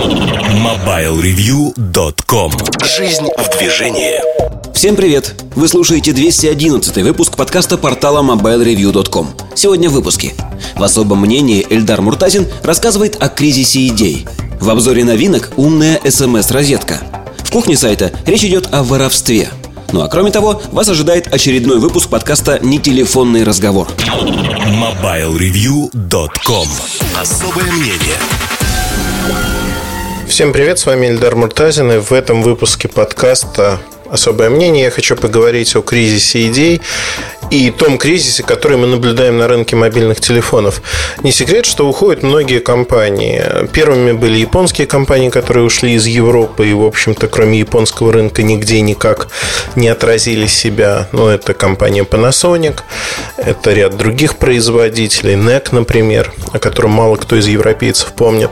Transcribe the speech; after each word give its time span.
MobileReview.com 0.00 2.52
Жизнь 2.96 3.28
в 3.36 3.58
движении. 3.58 4.14
Всем 4.72 4.96
привет! 4.96 5.34
Вы 5.54 5.68
слушаете 5.68 6.14
211 6.14 6.96
выпуск 7.02 7.36
подкаста 7.36 7.76
портала 7.76 8.22
MobileReview.com 8.22 9.28
Сегодня 9.54 9.90
в 9.90 9.92
выпуске. 9.92 10.32
В 10.74 10.82
особом 10.82 11.20
мнении 11.20 11.66
Эльдар 11.68 12.00
Муртазин 12.00 12.46
рассказывает 12.62 13.22
о 13.22 13.28
кризисе 13.28 13.86
идей. 13.88 14.26
В 14.58 14.70
обзоре 14.70 15.04
новинок 15.04 15.50
умная 15.56 16.00
смс-розетка 16.02 17.02
В 17.44 17.50
кухне 17.50 17.76
сайта 17.76 18.10
речь 18.24 18.44
идет 18.44 18.72
о 18.72 18.82
воровстве. 18.82 19.50
Ну 19.92 20.00
а 20.00 20.08
кроме 20.08 20.30
того, 20.30 20.62
вас 20.72 20.88
ожидает 20.88 21.30
очередной 21.30 21.78
выпуск 21.78 22.08
подкаста 22.08 22.58
«Не 22.62 22.78
телефонный 22.78 23.44
разговор». 23.44 23.86
MobileReview.com 23.98 26.68
Особое 27.20 27.70
мнение 27.70 28.16
Всем 30.30 30.52
привет, 30.52 30.78
с 30.78 30.86
вами 30.86 31.08
Эльдар 31.08 31.34
Муртазин, 31.34 31.90
и 31.90 31.98
в 31.98 32.12
этом 32.12 32.44
выпуске 32.44 32.86
подкаста 32.86 33.80
«Особое 34.08 34.48
мнение» 34.48 34.84
я 34.84 34.90
хочу 34.92 35.16
поговорить 35.16 35.74
о 35.74 35.82
кризисе 35.82 36.46
идей 36.46 36.80
и 37.50 37.70
том 37.70 37.98
кризисе, 37.98 38.42
который 38.42 38.76
мы 38.76 38.86
наблюдаем 38.86 39.38
на 39.38 39.48
рынке 39.48 39.76
мобильных 39.76 40.20
телефонов. 40.20 40.82
Не 41.22 41.32
секрет, 41.32 41.66
что 41.66 41.88
уходят 41.88 42.22
многие 42.22 42.60
компании. 42.60 43.42
Первыми 43.72 44.12
были 44.12 44.38
японские 44.38 44.86
компании, 44.86 45.30
которые 45.30 45.64
ушли 45.64 45.94
из 45.94 46.06
Европы 46.06 46.68
и, 46.68 46.72
в 46.72 46.84
общем-то, 46.84 47.26
кроме 47.28 47.58
японского 47.58 48.12
рынка 48.12 48.42
нигде 48.42 48.80
никак 48.80 49.28
не 49.74 49.88
отразили 49.88 50.46
себя. 50.46 51.08
Ну, 51.12 51.26
это 51.26 51.54
компания 51.54 52.02
Panasonic, 52.02 52.80
это 53.36 53.72
ряд 53.72 53.96
других 53.96 54.36
производителей, 54.36 55.34
NEC, 55.34 55.68
например, 55.72 56.32
о 56.52 56.58
котором 56.58 56.92
мало 56.92 57.16
кто 57.16 57.36
из 57.36 57.46
европейцев 57.46 58.12
помнит. 58.12 58.50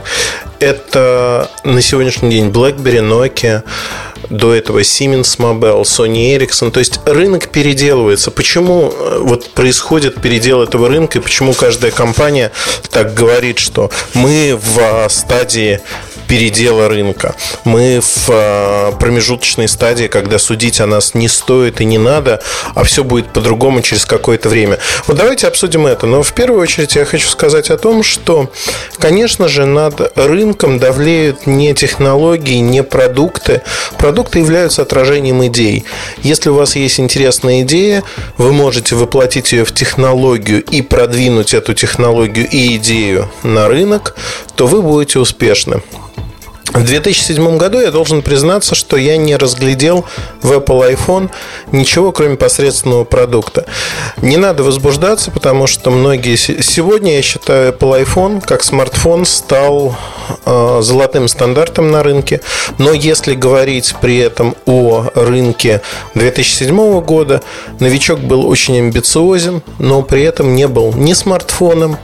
Это 0.59 1.49
на 1.63 1.81
сегодняшний 1.81 2.31
день 2.31 2.49
BlackBerry, 2.49 2.99
Nokia, 2.99 3.63
до 4.29 4.53
этого 4.53 4.79
Siemens 4.79 5.37
Mobile, 5.37 5.81
Sony 5.83 6.37
Ericsson. 6.37 6.71
То 6.71 6.79
есть 6.79 6.99
рынок 7.05 7.47
переделывается. 7.47 8.31
Почему 8.31 8.88
э, 8.91 9.19
вот 9.21 9.49
происходит 9.51 10.21
передел 10.21 10.61
этого 10.61 10.87
рынка 10.87 11.19
и 11.19 11.21
почему 11.21 11.53
каждая 11.53 11.91
компания 11.91 12.51
так 12.91 13.13
говорит, 13.13 13.59
что 13.59 13.89
мы 14.13 14.59
в 14.61 15.07
стадии 15.09 15.81
передела 16.29 16.87
рынка. 16.87 17.35
Мы 17.65 17.99
в 18.01 18.29
а, 18.29 18.91
промежуточной 18.91 19.67
стадии, 19.67 20.05
когда 20.05 20.37
судить 20.37 20.79
о 20.79 20.85
нас 20.85 21.15
не 21.15 21.27
стоит 21.27 21.81
и 21.81 21.85
не 21.85 21.97
надо, 21.97 22.39
а 22.75 22.83
все 22.83 23.03
будет 23.03 23.33
по-другому 23.33 23.81
через 23.81 24.05
какое-то 24.05 24.47
время. 24.47 24.77
Вот 25.07 25.17
давайте 25.17 25.47
обсудим 25.47 25.87
это. 25.87 26.05
Но 26.05 26.21
в 26.21 26.31
первую 26.33 26.61
очередь 26.61 26.95
я 26.95 27.05
хочу 27.05 27.27
сказать 27.27 27.71
о 27.71 27.77
том, 27.77 28.03
что, 28.03 28.51
конечно 28.99 29.47
же, 29.47 29.65
над 29.65 30.15
рынком 30.15 30.77
давлеют 30.77 31.47
не 31.47 31.73
технологии, 31.73 32.59
не 32.59 32.83
продукты. 32.83 33.63
Продукты 33.97 34.37
являются 34.37 34.83
отражением 34.83 35.43
идей. 35.47 35.83
Если 36.21 36.51
у 36.51 36.53
вас 36.53 36.75
есть 36.75 36.99
интересная 36.99 37.63
идея, 37.63 38.03
вы 38.37 38.53
можете 38.53 38.93
воплотить 38.93 39.51
ее 39.51 39.65
в 39.65 39.73
технологию 39.73 40.63
и 40.63 40.83
продвинуть 40.83 41.55
эту 41.55 41.73
технологию 41.73 42.47
и 42.47 42.75
идею 42.75 43.31
на 43.41 43.67
рынок, 43.67 44.15
то 44.55 44.67
вы 44.67 44.83
будете 44.83 45.17
успешны. 45.17 45.81
В 46.73 46.83
2007 46.83 47.57
году 47.57 47.79
я 47.79 47.91
должен 47.91 48.21
признаться, 48.21 48.75
что 48.75 48.95
я 48.95 49.17
не 49.17 49.35
разглядел 49.35 50.05
в 50.41 50.51
Apple 50.51 50.95
iPhone 50.95 51.31
ничего, 51.71 52.11
кроме 52.11 52.35
посредственного 52.35 53.05
продукта. 53.05 53.65
Не 54.21 54.37
надо 54.37 54.63
возбуждаться, 54.63 55.31
потому 55.31 55.65
что 55.65 55.89
многие... 55.89 56.35
Сегодня 56.35 57.15
я 57.15 57.21
считаю 57.21 57.73
Apple 57.73 58.05
iPhone 58.05 58.45
как 58.45 58.63
смартфон 58.63 59.25
стал 59.25 59.97
золотым 60.45 61.27
стандартом 61.27 61.91
на 61.91 62.03
рынке. 62.03 62.41
Но 62.77 62.93
если 62.93 63.35
говорить 63.35 63.95
при 64.01 64.17
этом 64.17 64.55
о 64.65 65.05
рынке 65.15 65.81
2007 66.15 67.01
года, 67.01 67.41
новичок 67.79 68.19
был 68.19 68.47
очень 68.47 68.77
амбициозен, 68.77 69.61
но 69.79 70.01
при 70.01 70.23
этом 70.23 70.55
не 70.55 70.67
был 70.67 70.93
ни 70.93 71.13
смартфоном, 71.13 71.97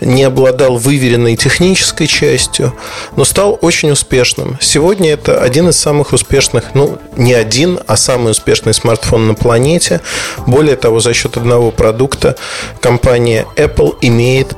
не 0.00 0.24
обладал 0.24 0.76
выверенной 0.76 1.36
технической 1.36 2.06
частью, 2.06 2.74
но 3.16 3.24
стал 3.24 3.58
очень 3.60 3.90
успешным. 3.90 4.58
Сегодня 4.60 5.12
это 5.12 5.40
один 5.40 5.68
из 5.68 5.78
самых 5.78 6.12
успешных, 6.12 6.74
ну, 6.74 6.98
не 7.16 7.32
один, 7.32 7.80
а 7.86 7.96
самый 7.96 8.32
успешный 8.32 8.74
смартфон 8.74 9.28
на 9.28 9.34
планете. 9.34 10.00
Более 10.46 10.76
того, 10.76 11.00
за 11.00 11.14
счет 11.14 11.36
одного 11.36 11.70
продукта 11.70 12.36
компания 12.80 13.46
Apple 13.56 13.96
имеет 14.00 14.56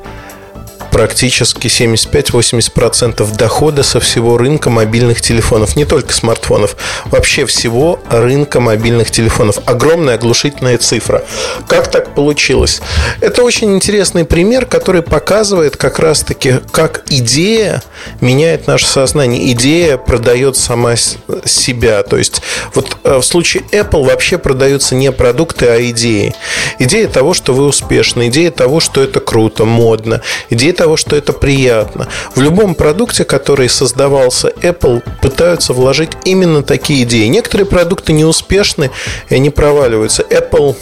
практически 0.97 1.67
75-80% 1.67 3.37
дохода 3.37 3.83
со 3.83 3.99
всего 3.99 4.35
рынка 4.35 4.71
мобильных 4.71 5.21
телефонов, 5.21 5.75
не 5.75 5.85
только 5.85 6.11
смартфонов, 6.11 6.75
вообще 7.05 7.45
всего 7.45 7.99
рынка 8.09 8.59
мобильных 8.59 9.11
телефонов. 9.11 9.59
Огромная 9.67 10.15
оглушительная 10.15 10.79
цифра. 10.79 11.23
Как 11.67 11.91
так 11.91 12.15
получилось? 12.15 12.81
Это 13.21 13.43
очень 13.43 13.75
интересный 13.75 14.25
пример, 14.25 14.65
который 14.65 15.03
показывает 15.03 15.77
как 15.77 15.99
раз-таки, 15.99 16.55
как 16.71 17.03
идея 17.11 17.83
меняет 18.21 18.67
наше 18.67 18.87
сознание. 18.87 19.51
Идея 19.51 19.97
продает 19.97 20.57
сама 20.57 20.95
себя. 20.95 22.03
То 22.03 22.17
есть, 22.17 22.41
вот 22.73 22.97
э, 23.03 23.17
в 23.17 23.23
случае 23.23 23.63
Apple 23.71 24.05
вообще 24.05 24.37
продаются 24.37 24.95
не 24.95 25.11
продукты, 25.11 25.67
а 25.67 25.81
идеи. 25.89 26.35
Идея 26.79 27.07
того, 27.07 27.33
что 27.33 27.53
вы 27.53 27.65
успешны, 27.65 28.27
идея 28.27 28.51
того, 28.51 28.79
что 28.79 29.01
это 29.01 29.19
круто, 29.19 29.65
модно, 29.65 30.21
идея 30.49 30.73
того, 30.73 30.97
что 30.97 31.15
это 31.15 31.33
приятно. 31.33 32.07
В 32.35 32.41
любом 32.41 32.75
продукте, 32.75 33.23
который 33.23 33.69
создавался 33.69 34.49
Apple, 34.61 35.03
пытаются 35.21 35.73
вложить 35.73 36.11
именно 36.25 36.63
такие 36.63 37.03
идеи. 37.03 37.27
Некоторые 37.27 37.65
продукты 37.65 38.13
неуспешны 38.13 38.91
и 39.29 39.35
они 39.35 39.49
проваливаются. 39.49 40.23
Apple 40.23 40.75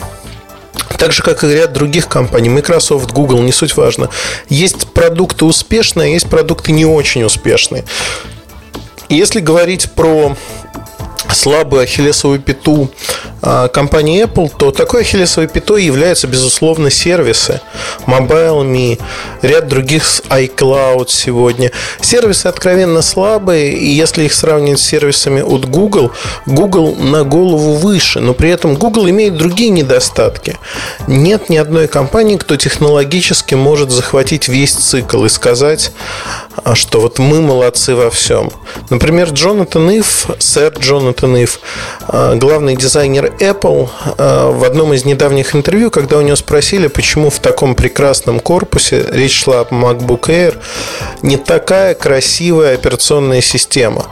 так 0.98 1.12
же, 1.12 1.24
как 1.24 1.44
и 1.44 1.48
ряд 1.48 1.74
других 1.74 2.08
компаний, 2.08 2.50
Microsoft, 2.50 3.12
Google, 3.12 3.42
не 3.42 3.52
суть 3.52 3.76
важно. 3.76 4.10
Есть 4.50 4.88
продукты 4.88 5.46
успешные, 5.46 6.08
а 6.08 6.14
есть 6.14 6.30
продукты 6.30 6.72
не 6.72 6.86
очень 6.86 7.24
успешные. 7.24 7.84
Если 9.10 9.40
говорить 9.40 9.92
про 9.92 10.36
слабую 11.32 11.84
ахиллесовую 11.84 12.40
пяту 12.40 12.90
компании 13.72 14.24
Apple, 14.24 14.52
то 14.58 14.72
такой 14.72 15.02
ахиллесовой 15.02 15.48
пятой 15.48 15.84
являются, 15.84 16.28
безусловно, 16.28 16.90
сервисы. 16.90 17.62
MobileMe, 18.08 19.00
ряд 19.42 19.68
других 19.68 20.04
iCloud 20.30 21.06
сегодня. 21.10 21.72
Сервисы 22.02 22.48
откровенно 22.48 23.02
слабые, 23.02 23.74
и 23.74 23.88
если 23.88 24.24
их 24.24 24.34
сравнивать 24.34 24.80
с 24.80 24.84
сервисами 24.84 25.42
от 25.42 25.66
Google, 25.66 26.12
Google 26.46 26.96
на 26.96 27.24
голову 27.24 27.74
выше, 27.76 28.20
но 28.20 28.34
при 28.34 28.50
этом 28.50 28.76
Google 28.76 29.10
имеет 29.10 29.38
другие 29.38 29.70
недостатки. 29.70 30.58
Нет 31.08 31.50
ни 31.50 31.58
одной 31.58 31.88
компании, 31.88 32.38
кто 32.38 32.56
технологически 32.56 33.56
может 33.56 33.92
захватить 33.92 34.48
весь 34.48 34.74
цикл 34.74 35.26
и 35.26 35.30
сказать, 35.30 35.92
а, 36.64 36.76
что 36.76 37.02
вот 37.02 37.20
мы 37.20 37.42
молодцы 37.42 37.96
во 37.96 38.10
всем. 38.10 38.52
Например, 38.90 39.30
Джонатан 39.30 39.90
Ив, 39.90 40.28
сэр 40.40 40.74
Джонатан 40.80 41.36
Ив, 41.38 41.60
а, 42.08 42.36
главный 42.36 42.76
дизайнер 42.76 43.35
Apple, 43.40 43.90
а, 44.18 44.52
в 44.52 44.64
одном 44.64 44.94
из 44.94 45.06
недавних 45.06 45.56
интервью, 45.56 45.90
когда 45.90 46.18
у 46.18 46.22
него 46.22 46.36
спросили, 46.36 46.88
почему 46.88 47.30
в 47.30 47.40
таком 47.40 47.76
прекрасном 47.76 48.40
корпусе, 48.40 49.06
речь 49.12 49.44
шла 49.44 49.62
о 49.62 49.64
MacBook 49.64 50.28
Air, 50.28 50.58
не 51.22 51.38
такая 51.38 51.96
красивая 51.96 52.76
операционная 52.76 53.42
система. 53.42 54.08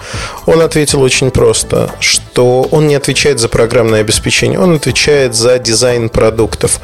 Он 0.46 0.62
ответил 0.62 1.02
очень 1.02 1.32
просто, 1.32 1.92
что 2.00 2.23
он 2.42 2.88
не 2.88 2.96
отвечает 2.96 3.40
за 3.40 3.50
программное 3.50 4.02
обеспечение, 4.02 4.60
он 4.60 4.76
отвечает 4.76 5.36
за 5.36 5.60
дизайн 5.60 6.10
продуктов. 6.10 6.80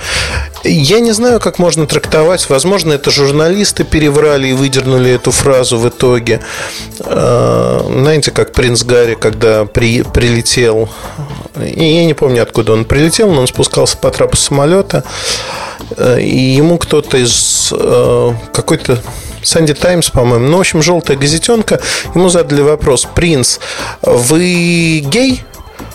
Я 0.64 1.00
не 1.00 1.12
знаю, 1.12 1.40
как 1.40 1.60
можно 1.60 1.88
трактовать. 1.88 2.50
Возможно, 2.50 2.94
это 2.94 3.12
журналисты 3.12 3.84
переврали 3.84 4.50
и 4.50 4.54
выдернули 4.54 5.12
эту 5.12 5.32
фразу 5.32 5.78
в 5.78 5.88
итоге. 5.88 6.42
А, 7.02 7.86
знаете, 7.90 8.32
как 8.32 8.54
принц 8.54 8.84
Гарри, 8.84 9.16
когда 9.16 9.66
при, 9.66 10.04
прилетел, 10.04 10.90
и 11.60 11.84
я 11.84 12.06
не 12.06 12.14
помню, 12.14 12.44
откуда 12.44 12.74
он 12.74 12.86
прилетел, 12.86 13.32
но 13.32 13.42
он 13.42 13.48
спускался 13.48 13.98
по 13.98 14.12
трапу 14.12 14.38
самолета, 14.38 15.04
э, 15.98 16.22
и 16.22 16.38
ему 16.38 16.78
кто-то 16.78 17.18
из 17.18 17.74
э, 17.76 18.34
какой-то 18.54 19.02
Санди 19.44 19.74
Таймс, 19.74 20.10
по-моему. 20.10 20.48
Ну, 20.48 20.58
в 20.58 20.62
общем, 20.62 20.82
желтая 20.82 21.18
газетенка. 21.18 21.80
Ему 22.16 22.30
задали 22.30 22.62
вопрос. 22.62 23.08
Принц, 23.16 23.60
вы 24.02 25.00
гей? 25.06 25.44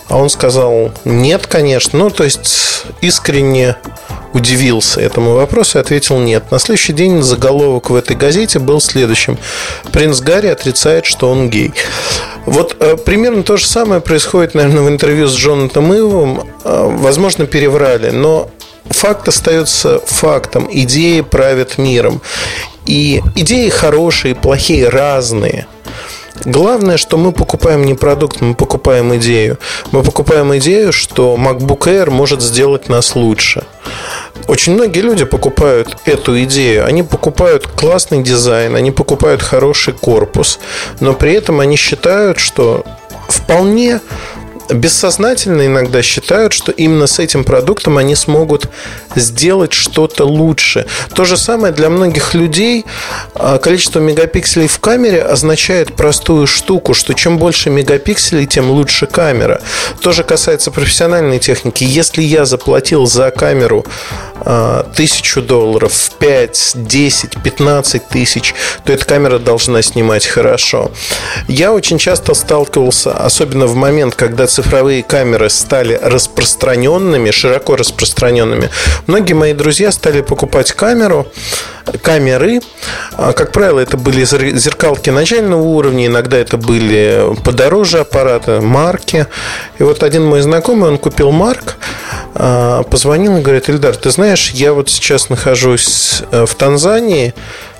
А 0.08 0.18
он 0.18 0.28
сказал, 0.28 0.92
нет, 1.04 1.46
конечно. 1.46 1.98
Ну, 1.98 2.10
то 2.10 2.24
есть, 2.24 2.84
искренне 3.00 3.76
удивился 4.34 5.00
этому 5.00 5.34
вопросу 5.34 5.78
и 5.78 5.80
ответил 5.80 6.18
нет. 6.18 6.50
На 6.50 6.58
следующий 6.58 6.92
день 6.92 7.22
заголовок 7.22 7.90
в 7.90 7.94
этой 7.94 8.16
газете 8.16 8.58
был 8.58 8.80
следующим. 8.80 9.38
Принц 9.92 10.20
Гарри 10.20 10.48
отрицает, 10.48 11.06
что 11.06 11.30
он 11.30 11.48
гей. 11.48 11.72
Вот 12.44 12.76
э, 12.80 12.96
примерно 12.96 13.42
то 13.44 13.56
же 13.56 13.66
самое 13.66 14.00
происходит, 14.00 14.54
наверное, 14.54 14.82
в 14.82 14.88
интервью 14.88 15.28
с 15.28 15.34
Джонатом 15.34 15.94
Ивом. 15.94 16.48
Э, 16.64 16.88
возможно, 16.90 17.46
переврали, 17.46 18.10
но 18.10 18.50
факт 18.90 19.28
остается 19.28 20.00
фактом. 20.04 20.68
Идеи 20.70 21.20
правят 21.20 21.78
миром. 21.78 22.20
И 22.86 23.22
идеи 23.34 23.68
хорошие, 23.68 24.34
плохие, 24.34 24.88
разные. 24.88 25.66
Главное, 26.44 26.96
что 26.96 27.16
мы 27.16 27.32
покупаем 27.32 27.84
не 27.84 27.94
продукт, 27.94 28.40
мы 28.40 28.54
покупаем 28.54 29.14
идею. 29.16 29.58
Мы 29.92 30.02
покупаем 30.02 30.54
идею, 30.56 30.92
что 30.92 31.36
MacBook 31.38 31.86
Air 31.86 32.10
может 32.10 32.42
сделать 32.42 32.88
нас 32.88 33.14
лучше. 33.14 33.64
Очень 34.46 34.74
многие 34.74 35.00
люди 35.00 35.24
покупают 35.24 35.96
эту 36.04 36.42
идею. 36.42 36.84
Они 36.84 37.02
покупают 37.02 37.66
классный 37.66 38.22
дизайн, 38.22 38.74
они 38.74 38.90
покупают 38.90 39.42
хороший 39.42 39.94
корпус, 39.94 40.58
но 41.00 41.14
при 41.14 41.32
этом 41.32 41.60
они 41.60 41.76
считают, 41.76 42.38
что 42.38 42.84
вполне 43.28 44.00
бессознательно 44.70 45.66
иногда 45.66 46.02
считают, 46.02 46.52
что 46.52 46.72
именно 46.72 47.06
с 47.06 47.18
этим 47.18 47.44
продуктом 47.44 47.98
они 47.98 48.14
смогут 48.14 48.68
сделать 49.14 49.72
что-то 49.72 50.24
лучше. 50.24 50.86
То 51.14 51.24
же 51.24 51.36
самое 51.36 51.72
для 51.72 51.90
многих 51.90 52.34
людей 52.34 52.84
а, 53.34 53.58
количество 53.58 54.00
мегапикселей 54.00 54.68
в 54.68 54.78
камере 54.78 55.22
означает 55.22 55.94
простую 55.94 56.46
штуку, 56.46 56.94
что 56.94 57.14
чем 57.14 57.38
больше 57.38 57.70
мегапикселей, 57.70 58.46
тем 58.46 58.70
лучше 58.70 59.06
камера. 59.06 59.60
То 60.00 60.12
же 60.12 60.24
касается 60.24 60.70
профессиональной 60.70 61.38
техники. 61.38 61.84
Если 61.84 62.22
я 62.22 62.44
заплатил 62.44 63.06
за 63.06 63.30
камеру 63.30 63.84
тысячу 64.94 65.42
долларов, 65.42 66.10
5, 66.18 66.72
10, 66.74 67.42
15 67.42 68.08
тысяч, 68.08 68.54
то 68.84 68.92
эта 68.92 69.04
камера 69.04 69.38
должна 69.38 69.82
снимать 69.82 70.26
хорошо. 70.26 70.90
Я 71.48 71.72
очень 71.72 71.98
часто 71.98 72.34
сталкивался, 72.34 73.12
особенно 73.12 73.66
в 73.66 73.74
момент, 73.74 74.14
когда 74.14 74.46
цифровые 74.46 75.02
камеры 75.02 75.50
стали 75.50 75.98
распространенными, 76.02 77.30
широко 77.30 77.76
распространенными. 77.76 78.70
Многие 79.06 79.34
мои 79.34 79.52
друзья 79.52 79.92
стали 79.92 80.20
покупать 80.20 80.72
камеру, 80.72 81.26
камеры. 82.02 82.60
А, 83.16 83.32
как 83.32 83.52
правило, 83.52 83.80
это 83.80 83.96
были 83.96 84.24
зеркалки 84.24 85.10
начального 85.10 85.62
уровня, 85.62 86.06
иногда 86.06 86.36
это 86.38 86.56
были 86.56 87.34
подороже 87.44 88.00
аппараты, 88.00 88.60
марки. 88.60 89.26
И 89.78 89.82
вот 89.82 90.02
один 90.02 90.24
мой 90.24 90.40
знакомый, 90.40 90.90
он 90.90 90.98
купил 90.98 91.30
марк, 91.30 91.76
а, 92.34 92.82
позвонил 92.84 93.36
и 93.36 93.42
говорит, 93.42 93.68
Ильдар, 93.68 93.96
ты 93.96 94.10
знаешь, 94.10 94.33
я 94.52 94.72
вот 94.72 94.90
сейчас 94.90 95.28
нахожусь 95.28 96.22
э, 96.30 96.46
в 96.46 96.54
Танзании, 96.54 97.34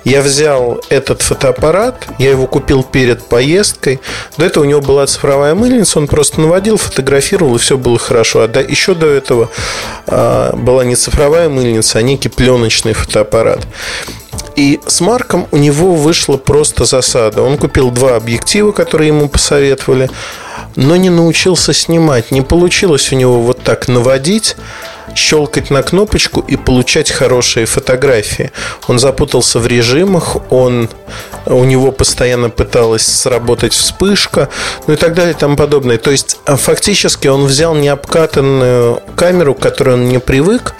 я 0.05 0.21
взял 0.21 0.81
этот 0.89 1.23
фотоаппарат, 1.23 2.07
я 2.19 2.29
его 2.29 2.45
купил 2.45 2.83
перед 2.83 3.23
поездкой. 3.25 3.99
До 4.37 4.45
этого 4.45 4.63
у 4.63 4.67
него 4.67 4.79
была 4.79 5.07
цифровая 5.07 5.55
мыльница, 5.55 5.97
он 5.97 6.07
просто 6.07 6.41
наводил, 6.41 6.77
фотографировал, 6.77 7.55
и 7.55 7.59
все 7.59 7.75
было 7.77 7.97
хорошо. 7.97 8.41
А 8.41 8.47
до, 8.47 8.61
еще 8.61 8.93
до 8.93 9.07
этого 9.07 9.49
а, 10.05 10.55
была 10.55 10.85
не 10.85 10.95
цифровая 10.95 11.49
мыльница, 11.49 11.97
а 11.97 12.01
некий 12.03 12.29
пленочный 12.29 12.93
фотоаппарат. 12.93 13.65
И 14.55 14.79
с 14.85 15.01
Марком 15.01 15.47
у 15.51 15.57
него 15.57 15.95
вышла 15.95 16.37
просто 16.37 16.85
засада. 16.85 17.41
Он 17.41 17.57
купил 17.57 17.89
два 17.89 18.15
объектива, 18.15 18.71
которые 18.71 19.07
ему 19.07 19.27
посоветовали, 19.27 20.09
но 20.75 20.95
не 20.95 21.09
научился 21.09 21.73
снимать. 21.73 22.29
Не 22.29 22.41
получилось 22.41 23.11
у 23.11 23.15
него 23.15 23.41
вот 23.41 23.63
так 23.63 23.87
наводить 23.87 24.55
щелкать 25.15 25.71
на 25.71 25.81
кнопочку 25.81 26.41
и 26.41 26.57
получать 26.57 27.09
хорошие 27.09 27.65
фотографии. 27.65 28.51
Он 28.87 28.99
запутался 28.99 29.59
в 29.59 29.65
режимах, 29.67 30.37
он, 30.51 30.89
у 31.45 31.63
него 31.63 31.91
постоянно 31.91 32.49
пыталась 32.49 33.05
сработать 33.05 33.73
вспышка, 33.73 34.49
ну 34.87 34.93
и 34.93 34.97
так 34.97 35.13
далее 35.15 35.33
и 35.33 35.37
тому 35.37 35.55
подобное. 35.55 35.97
То 35.97 36.11
есть, 36.11 36.37
а, 36.45 36.57
фактически 36.57 37.27
он 37.27 37.45
взял 37.45 37.73
необкатанную 37.75 39.01
камеру, 39.15 39.55
к 39.55 39.59
которой 39.59 39.95
он 39.95 40.09
не 40.09 40.19
привык, 40.19 40.75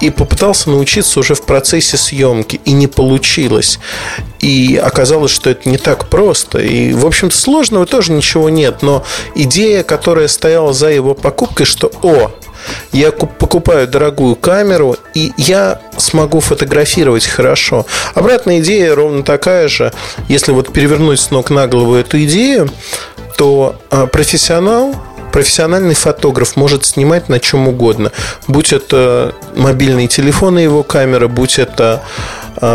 и 0.00 0.10
попытался 0.10 0.70
научиться 0.70 1.20
уже 1.20 1.34
в 1.34 1.42
процессе 1.42 1.96
съемки, 1.96 2.60
и 2.64 2.72
не 2.72 2.86
получилось. 2.86 3.80
И 4.40 4.76
оказалось, 4.76 5.32
что 5.32 5.50
это 5.50 5.68
не 5.68 5.78
так 5.78 6.08
просто. 6.08 6.58
И, 6.58 6.92
в 6.92 7.06
общем-то, 7.06 7.36
сложного 7.36 7.86
тоже 7.86 8.12
ничего 8.12 8.50
нет. 8.50 8.82
Но 8.82 9.04
идея, 9.34 9.82
которая 9.82 10.28
стояла 10.28 10.72
за 10.72 10.90
его 10.90 11.14
покупкой, 11.14 11.66
что, 11.66 11.90
о, 12.02 12.30
я 12.92 13.12
покупаю 13.12 13.88
дорогую 13.88 14.36
камеру, 14.36 14.96
и 15.14 15.32
я 15.36 15.80
смогу 15.96 16.40
фотографировать 16.40 17.26
хорошо. 17.26 17.86
Обратная 18.14 18.60
идея 18.60 18.94
ровно 18.94 19.22
такая 19.22 19.68
же. 19.68 19.92
Если 20.28 20.52
вот 20.52 20.72
перевернуть 20.72 21.20
с 21.20 21.30
ног 21.30 21.50
на 21.50 21.66
голову 21.66 21.94
эту 21.94 22.22
идею, 22.24 22.70
то 23.36 23.76
а, 23.90 24.06
профессионал 24.06 24.94
профессиональный 25.34 25.96
фотограф 25.96 26.54
может 26.54 26.84
снимать 26.84 27.28
на 27.28 27.40
чем 27.40 27.66
угодно. 27.66 28.12
Будь 28.46 28.72
это 28.72 29.34
мобильные 29.56 30.06
телефоны 30.06 30.60
его 30.60 30.84
камера, 30.84 31.26
будь 31.26 31.58
это 31.58 32.04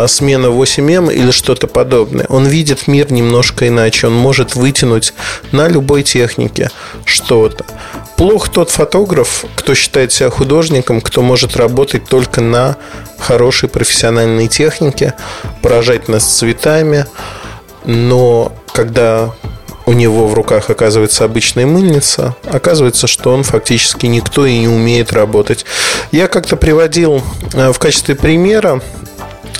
смена 0.06 0.46
8М 0.46 1.12
или 1.12 1.30
что-то 1.30 1.66
подобное. 1.66 2.26
Он 2.28 2.46
видит 2.46 2.86
мир 2.86 3.10
немножко 3.12 3.68
иначе. 3.68 4.06
Он 4.06 4.14
может 4.14 4.54
вытянуть 4.54 5.14
на 5.52 5.68
любой 5.68 6.02
технике 6.02 6.70
что-то. 7.04 7.64
Плох 8.16 8.50
тот 8.50 8.70
фотограф, 8.70 9.44
кто 9.56 9.74
считает 9.74 10.12
себя 10.12 10.30
художником, 10.30 11.00
кто 11.00 11.22
может 11.22 11.56
работать 11.56 12.04
только 12.04 12.40
на 12.40 12.76
хорошей 13.18 13.68
профессиональной 13.68 14.48
технике, 14.48 15.14
поражать 15.62 16.08
нас 16.08 16.24
цветами, 16.24 17.06
но 17.84 18.52
когда 18.72 19.32
у 19.86 19.92
него 19.92 20.26
в 20.28 20.34
руках 20.34 20.70
оказывается 20.70 21.24
обычная 21.24 21.66
мыльница, 21.66 22.36
оказывается, 22.44 23.06
что 23.06 23.32
он 23.32 23.42
фактически 23.42 24.06
никто 24.06 24.46
и 24.46 24.58
не 24.58 24.68
умеет 24.68 25.12
работать. 25.12 25.64
Я 26.12 26.28
как-то 26.28 26.56
приводил 26.56 27.22
э, 27.54 27.72
в 27.72 27.78
качестве 27.78 28.14
примера 28.14 28.80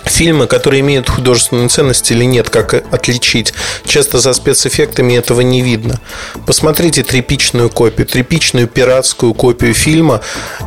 фильмы, 0.05 0.47
которые 0.47 0.81
имеют 0.81 1.09
художественную 1.09 1.69
ценность 1.69 2.11
или 2.11 2.25
нет, 2.25 2.51
как 2.51 2.75
отличить. 2.75 3.55
Часто 3.85 4.19
за 4.19 4.33
спецэффектами 4.33 5.15
этого 5.15 5.41
не 5.41 5.63
видно. 5.63 5.99
Посмотрите 6.47 7.03
тряпичную 7.03 7.71
копию, 7.71 8.07
тряпичную 8.07 8.69
пиратскую 8.69 9.35
копию 9.35 9.75
фильма, 9.75 10.21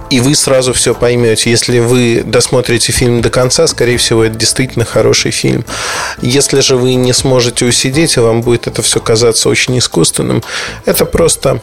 и 0.10 0.20
вы 0.20 0.36
сразу 0.36 0.74
все 0.74 0.94
поймете. 0.96 1.52
Если 1.52 1.80
вы 1.80 2.24
досмотрите 2.26 2.92
фильм 2.92 3.22
до 3.22 3.30
конца, 3.30 3.68
скорее 3.68 3.98
всего, 3.98 4.24
это 4.24 4.36
действительно 4.36 4.86
хороший 4.86 5.32
фильм. 5.32 5.66
Если 6.22 6.62
же 6.62 6.76
вы 6.76 6.96
не 6.96 7.14
сможете 7.14 7.66
усидеть, 7.66 8.18
и 8.18 8.20
вам 8.20 8.42
будет 8.42 8.68
это 8.68 8.82
все 8.82 9.00
казаться 9.00 9.50
очень 9.50 9.78
искусственным, 9.78 10.44
это 10.86 11.06
просто 11.06 11.62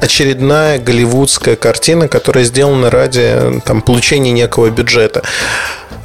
очередная 0.00 0.78
голливудская 0.78 1.56
картина, 1.56 2.08
которая 2.08 2.44
сделана 2.44 2.90
ради 2.90 3.60
там, 3.64 3.82
получения 3.82 4.32
некого 4.32 4.70
бюджета. 4.70 5.22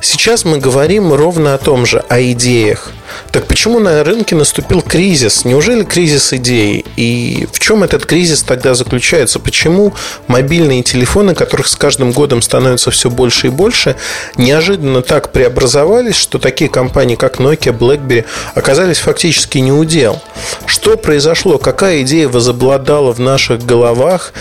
Сейчас 0.03 0.45
мы 0.45 0.57
говорим 0.57 1.13
ровно 1.13 1.53
о 1.53 1.59
том 1.59 1.85
же, 1.85 2.03
о 2.09 2.19
идеях. 2.31 2.91
Так 3.31 3.45
почему 3.45 3.79
на 3.79 4.03
рынке 4.03 4.35
наступил 4.35 4.81
кризис? 4.81 5.45
Неужели 5.45 5.83
кризис 5.83 6.33
идей? 6.33 6.85
И 6.95 7.47
в 7.51 7.59
чем 7.59 7.83
этот 7.83 8.07
кризис 8.07 8.41
тогда 8.41 8.73
заключается? 8.73 9.39
Почему 9.39 9.93
мобильные 10.27 10.81
телефоны, 10.81 11.35
которых 11.35 11.67
с 11.67 11.75
каждым 11.75 12.13
годом 12.13 12.41
становится 12.41 12.89
все 12.89 13.11
больше 13.11 13.47
и 13.47 13.49
больше, 13.51 13.95
неожиданно 14.37 15.03
так 15.03 15.31
преобразовались, 15.31 16.15
что 16.15 16.39
такие 16.39 16.69
компании, 16.69 17.15
как 17.15 17.39
Nokia, 17.39 17.77
BlackBerry, 17.77 18.25
оказались 18.55 18.97
фактически 18.97 19.59
не 19.59 19.71
удел? 19.71 20.19
Что 20.65 20.97
произошло? 20.97 21.57
Какая 21.57 22.01
идея 22.01 22.27
возобладала 22.27 23.11
в 23.13 23.19
наших 23.19 23.65
головах? 23.65 24.33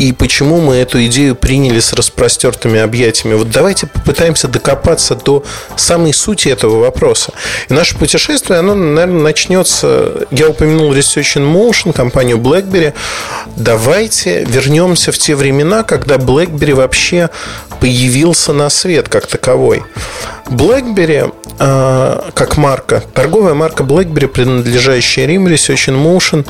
и 0.00 0.12
почему 0.12 0.60
мы 0.60 0.76
эту 0.76 1.04
идею 1.06 1.34
приняли 1.36 1.78
с 1.78 1.92
распростертыми 1.92 2.80
объятиями. 2.80 3.34
Вот 3.34 3.50
давайте 3.50 3.86
попытаемся 3.86 4.48
докопаться 4.48 5.14
до 5.14 5.44
самой 5.76 6.14
сути 6.14 6.48
этого 6.48 6.80
вопроса. 6.80 7.32
И 7.68 7.74
наше 7.74 7.96
путешествие, 7.98 8.60
оно, 8.60 8.74
наверное, 8.74 9.20
начнется... 9.20 10.26
Я 10.30 10.48
упомянул 10.48 10.94
Research 10.94 11.36
in 11.36 11.52
Motion, 11.52 11.92
компанию 11.92 12.38
BlackBerry. 12.38 12.94
Давайте 13.56 14.44
вернемся 14.44 15.12
в 15.12 15.18
те 15.18 15.34
времена, 15.34 15.82
когда 15.82 16.16
BlackBerry 16.16 16.74
вообще 16.74 17.28
появился 17.78 18.54
на 18.54 18.70
свет 18.70 19.10
как 19.10 19.26
таковой. 19.26 19.82
BlackBerry 20.46 21.30
как 21.60 22.56
марка, 22.56 23.02
торговая 23.12 23.52
марка 23.52 23.82
BlackBerry, 23.82 24.28
принадлежащая 24.28 25.26
Rim 25.26 25.44
Research 25.46 25.92
in 25.92 26.02
Motion, 26.02 26.46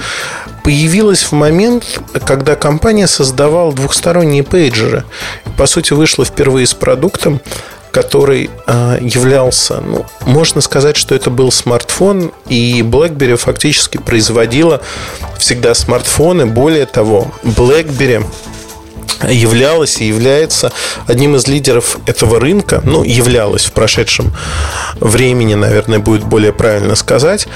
появилась 0.63 1.25
в 1.25 1.33
момент, 1.33 2.01
когда 2.25 2.55
компания 2.55 3.09
создавала 3.09 3.73
двухсторонние 3.73 4.45
пейджеры. 4.45 5.05
По 5.57 5.67
сути, 5.67 5.95
вышла 5.95 6.25
впервые 6.25 6.69
с 6.69 6.75
продуктом, 6.75 7.41
который 7.91 8.51
э, 8.69 8.99
являлся, 9.01 9.81
ну, 9.81 10.07
можно 10.27 10.61
сказать, 10.61 10.97
что 10.97 11.15
это 11.15 11.29
был 11.29 11.51
смартфон, 11.51 12.31
и 12.47 12.83
BlackBerry 12.83 13.37
фактически 13.37 13.99
производила 13.99 14.81
всегда 15.39 15.75
смартфоны. 15.75 16.47
Более 16.47 16.87
того, 16.87 17.33
BlackBerry 17.43 18.25
являлась 19.29 20.01
и 20.01 20.07
является 20.07 20.73
одним 21.07 21.37
из 21.37 21.47
лидеров 21.47 21.99
этого 22.07 22.41
рынка, 22.41 22.81
ну, 22.85 23.03
являлась 23.03 23.65
в 23.65 23.73
прошедшем 23.73 24.33
времени, 25.01 25.55
наверное, 25.55 25.99
будет 25.99 26.25
более 26.25 26.53
правильно 26.53 26.95
сказать. 26.95 27.47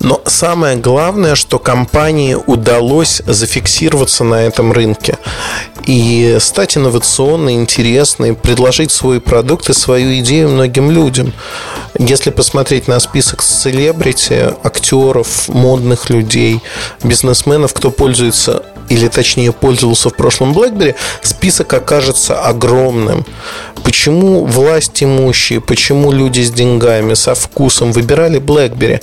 Но 0.00 0.22
самое 0.26 0.76
главное, 0.76 1.34
что 1.34 1.58
компании 1.58 2.34
удалось 2.34 3.22
зафиксироваться 3.26 4.24
на 4.24 4.42
этом 4.46 4.72
рынке 4.72 5.18
и 5.84 6.38
стать 6.40 6.76
инновационной, 6.76 7.54
интересной, 7.54 8.34
предложить 8.34 8.90
свой 8.90 9.20
продукт 9.20 9.68
и 9.68 9.74
свою 9.74 10.18
идею 10.20 10.48
многим 10.48 10.90
людям. 10.90 11.32
Если 11.98 12.30
посмотреть 12.30 12.88
на 12.88 12.98
список 13.00 13.42
селебрити, 13.42 14.54
актеров, 14.62 15.48
модных 15.48 16.08
людей, 16.08 16.60
бизнесменов, 17.02 17.74
кто 17.74 17.90
пользуется 17.90 18.62
или 18.90 19.08
точнее 19.08 19.52
пользовался 19.52 20.10
в 20.10 20.14
прошлом 20.14 20.52
BlackBerry, 20.52 20.94
список 21.22 21.72
окажется 21.72 22.40
огромным. 22.42 23.24
Почему 23.82 24.44
власть 24.44 25.02
имущие, 25.02 25.60
почему 25.60 26.12
люди 26.12 26.42
с 26.42 26.50
деньгами, 26.50 27.14
со 27.14 27.34
вкусом 27.34 27.92
выбирали 27.92 28.38
BlackBerry? 28.38 29.00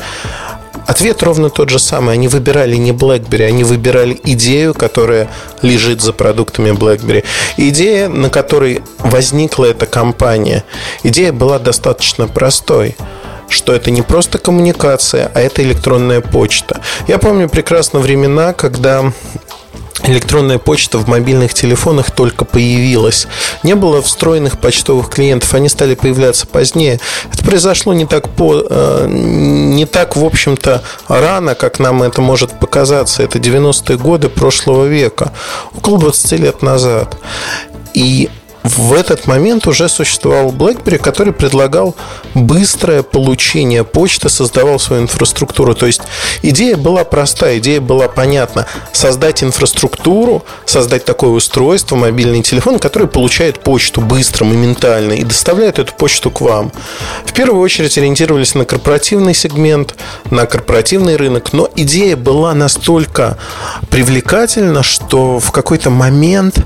Ответ 0.85 1.23
ровно 1.23 1.49
тот 1.49 1.69
же 1.69 1.79
самый. 1.79 2.13
Они 2.13 2.27
выбирали 2.27 2.75
не 2.75 2.91
BlackBerry, 2.91 3.45
они 3.45 3.63
выбирали 3.63 4.19
идею, 4.23 4.73
которая 4.73 5.27
лежит 5.61 6.01
за 6.01 6.13
продуктами 6.13 6.69
BlackBerry. 6.69 7.25
Идея, 7.57 8.07
на 8.07 8.29
которой 8.29 8.81
возникла 8.99 9.65
эта 9.65 9.85
компания, 9.85 10.63
идея 11.03 11.33
была 11.33 11.59
достаточно 11.59 12.27
простой 12.27 12.95
что 13.49 13.73
это 13.73 13.91
не 13.91 14.01
просто 14.01 14.39
коммуникация, 14.39 15.31
а 15.33 15.39
это 15.39 15.63
электронная 15.63 16.19
почта. 16.19 16.81
Я 17.07 17.17
помню 17.17 17.47
прекрасно 17.47 17.99
времена, 17.99 18.51
когда 18.51 19.13
электронная 20.03 20.57
почта 20.57 20.97
в 20.97 21.07
мобильных 21.07 21.53
телефонах 21.53 22.11
только 22.11 22.45
появилась. 22.45 23.27
Не 23.63 23.75
было 23.75 24.01
встроенных 24.01 24.59
почтовых 24.59 25.09
клиентов, 25.09 25.53
они 25.53 25.69
стали 25.69 25.95
появляться 25.95 26.47
позднее. 26.47 26.99
Это 27.31 27.43
произошло 27.43 27.93
не 27.93 28.05
так, 28.05 28.29
по, 28.29 28.63
э, 28.69 29.07
не 29.09 29.85
так 29.85 30.15
в 30.15 30.23
общем-то, 30.23 30.83
рано, 31.07 31.55
как 31.55 31.79
нам 31.79 32.03
это 32.03 32.21
может 32.21 32.59
показаться. 32.59 33.23
Это 33.23 33.39
90-е 33.39 33.97
годы 33.97 34.29
прошлого 34.29 34.85
века, 34.85 35.31
около 35.75 35.99
20 35.99 36.31
лет 36.39 36.61
назад. 36.61 37.17
И 37.93 38.29
в 38.67 38.93
этот 38.93 39.27
момент 39.27 39.65
уже 39.67 39.87
существовал 39.87 40.51
BlackBerry, 40.51 40.97
который 40.97 41.31
предлагал 41.31 41.95
быстрое 42.33 43.01
получение 43.01 43.83
почты, 43.83 44.29
создавал 44.29 44.79
свою 44.79 45.03
инфраструктуру. 45.03 45.73
То 45.73 45.85
есть 45.85 46.01
идея 46.41 46.75
была 46.75 47.03
простая, 47.03 47.59
идея 47.59 47.79
была 47.79 48.07
понятна. 48.07 48.67
Создать 48.91 49.43
инфраструктуру, 49.43 50.43
создать 50.65 51.05
такое 51.05 51.29
устройство, 51.31 51.95
мобильный 51.95 52.43
телефон, 52.43 52.79
который 52.79 53.07
получает 53.07 53.59
почту 53.59 54.01
быстро, 54.01 54.45
моментально 54.45 55.13
и 55.13 55.23
доставляет 55.23 55.79
эту 55.79 55.93
почту 55.93 56.29
к 56.29 56.41
вам. 56.41 56.71
В 57.25 57.33
первую 57.33 57.61
очередь 57.61 57.97
ориентировались 57.97 58.53
на 58.55 58.65
корпоративный 58.65 59.33
сегмент, 59.33 59.95
на 60.29 60.45
корпоративный 60.45 61.15
рынок, 61.15 61.53
но 61.53 61.69
идея 61.75 62.17
была 62.17 62.53
настолько 62.53 63.37
привлекательна, 63.89 64.83
что 64.83 65.39
в 65.39 65.51
какой-то 65.51 65.89
момент 65.89 66.65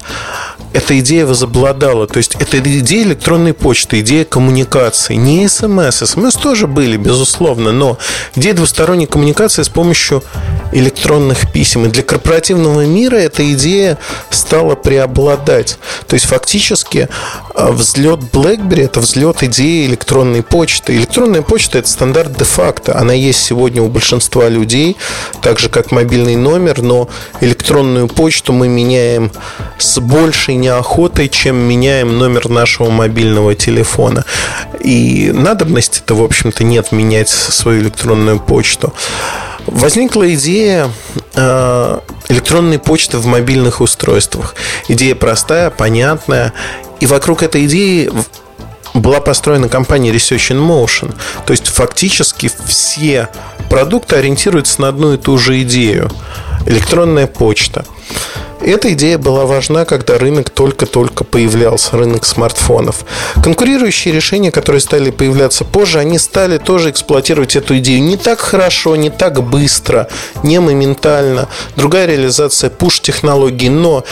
эта 0.73 0.99
идея 0.99 1.25
возобладала. 1.25 2.07
То 2.07 2.17
есть, 2.17 2.35
это 2.39 2.59
идея 2.59 3.03
электронной 3.03 3.53
почты, 3.53 3.99
идея 4.01 4.25
коммуникации. 4.25 5.15
Не 5.15 5.47
смс. 5.47 6.03
СМС 6.03 6.35
тоже 6.35 6.67
были, 6.67 6.97
безусловно, 6.97 7.71
но 7.71 7.97
идея 8.35 8.53
двусторонней 8.53 9.07
коммуникации 9.07 9.63
с 9.63 9.69
помощью 9.69 10.23
электронных 10.71 11.51
писем. 11.51 11.85
И 11.85 11.89
для 11.89 12.03
корпоративного 12.03 12.85
мира 12.85 13.15
эта 13.15 13.51
идея 13.53 13.97
стала 14.29 14.75
преобладать. 14.75 15.77
То 16.07 16.13
есть, 16.13 16.25
фактически, 16.25 17.09
а, 17.53 17.71
взлет 17.71 18.19
BlackBerry– 18.19 18.83
это 18.85 18.99
взлет 18.99 19.43
идеи 19.43 19.85
электронной 19.85 20.43
почты. 20.43 20.95
Электронная 20.95 21.41
почта– 21.41 21.77
это 21.79 21.89
стандарт 21.89 22.37
де-факто. 22.37 22.97
Она 22.97 23.13
есть 23.13 23.43
сегодня 23.43 23.81
у 23.81 23.89
большинства 23.89 24.47
людей, 24.47 24.97
так 25.41 25.59
же, 25.59 25.69
как 25.69 25.91
мобильный 25.91 26.35
номер, 26.35 26.81
но 26.81 27.09
электронную 27.41 28.07
почту 28.07 28.53
мы 28.53 28.67
меняем 28.67 29.31
с 29.77 29.99
большей 29.99 30.55
неохотой, 30.61 31.27
чем 31.27 31.57
меняем 31.57 32.17
номер 32.17 32.47
нашего 32.49 32.89
мобильного 32.89 33.55
телефона. 33.55 34.23
И 34.79 35.31
надобности-то, 35.33 36.15
в 36.15 36.23
общем-то, 36.23 36.63
нет 36.63 36.91
менять 36.91 37.29
свою 37.29 37.81
электронную 37.81 38.39
почту. 38.39 38.93
Возникла 39.67 40.33
идея 40.33 40.89
э, 41.35 41.99
электронной 42.29 42.79
почты 42.79 43.17
в 43.17 43.25
мобильных 43.25 43.81
устройствах. 43.81 44.55
Идея 44.87 45.15
простая, 45.15 45.69
понятная. 45.69 46.53
И 46.99 47.05
вокруг 47.05 47.43
этой 47.43 47.65
идеи 47.65 48.11
была 48.93 49.19
построена 49.19 49.69
компания 49.69 50.11
Research 50.11 50.55
in 50.55 50.65
Motion. 50.65 51.13
То 51.45 51.51
есть 51.51 51.67
фактически 51.67 52.51
все 52.65 53.29
продукты 53.69 54.17
ориентируются 54.17 54.81
на 54.81 54.89
одну 54.89 55.13
и 55.13 55.17
ту 55.17 55.37
же 55.37 55.61
идею. 55.61 56.09
Электронная 56.65 57.27
почта. 57.27 57.85
Эта 58.63 58.93
идея 58.93 59.17
была 59.17 59.45
важна, 59.45 59.85
когда 59.85 60.19
рынок 60.19 60.51
только-только 60.51 61.23
появлялся, 61.23 61.97
рынок 61.97 62.25
смартфонов. 62.25 63.05
Конкурирующие 63.43 64.13
решения, 64.13 64.51
которые 64.51 64.81
стали 64.81 65.09
появляться 65.09 65.65
позже, 65.65 65.97
они 65.97 66.19
стали 66.19 66.59
тоже 66.59 66.91
эксплуатировать 66.91 67.55
эту 67.55 67.79
идею 67.79 68.03
не 68.03 68.17
так 68.17 68.39
хорошо, 68.39 68.95
не 68.95 69.09
так 69.09 69.41
быстро, 69.41 70.07
не 70.43 70.59
моментально. 70.59 71.49
Другая 71.75 72.05
реализация 72.05 72.69
пуш-технологий, 72.69 73.69
но 73.69 74.03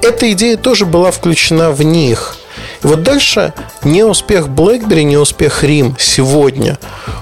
эта 0.00 0.32
идея 0.32 0.56
тоже 0.56 0.86
была 0.86 1.10
включена 1.10 1.70
в 1.70 1.82
них. 1.82 2.36
Вот 2.82 3.02
дальше 3.02 3.52
не 3.84 4.04
успех 4.04 4.46
BlackBerry, 4.46 5.02
не 5.02 5.18
успех 5.18 5.62
RIM 5.62 5.96
сегодня, 5.98 6.78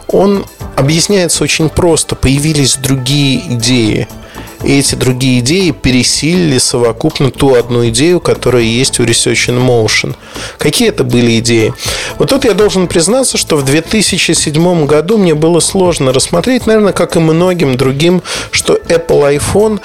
он 0.07 0.47
объясняется 0.77 1.43
очень 1.43 1.69
просто. 1.69 2.15
Появились 2.15 2.77
другие 2.77 3.41
идеи– 3.55 4.07
и 4.67 4.81
эти 4.81 4.97
другие 4.97 5.41
идеи 5.41 5.71
пересилили 5.71 6.59
совокупно 6.59 7.31
ту 7.31 7.55
одну 7.55 7.89
идею, 7.89 8.21
которая 8.21 8.65
есть 8.65 8.99
у 8.99 9.05
Research 9.05 9.49
in 9.49 9.65
Motion. 9.65 10.17
Какие 10.59 10.89
это 10.89 11.05
были 11.05 11.39
идеи? 11.39 11.73
Вот 12.19 12.31
тут 12.31 12.45
я 12.45 12.53
должен 12.53 12.89
признаться, 12.89 13.39
что 13.39 13.57
в 13.57 13.65
2007 13.65 14.87
году 14.87 15.19
мне 15.19 15.35
было 15.35 15.61
сложно 15.61 16.13
рассмотреть, 16.13 16.67
наверное, 16.67 16.93
как 16.93 17.17
и 17.17 17.21
многим 17.21 17.77
другим, 17.77 18.23
что 18.51 18.75
Apple 18.75 19.39
iPhone 19.39 19.81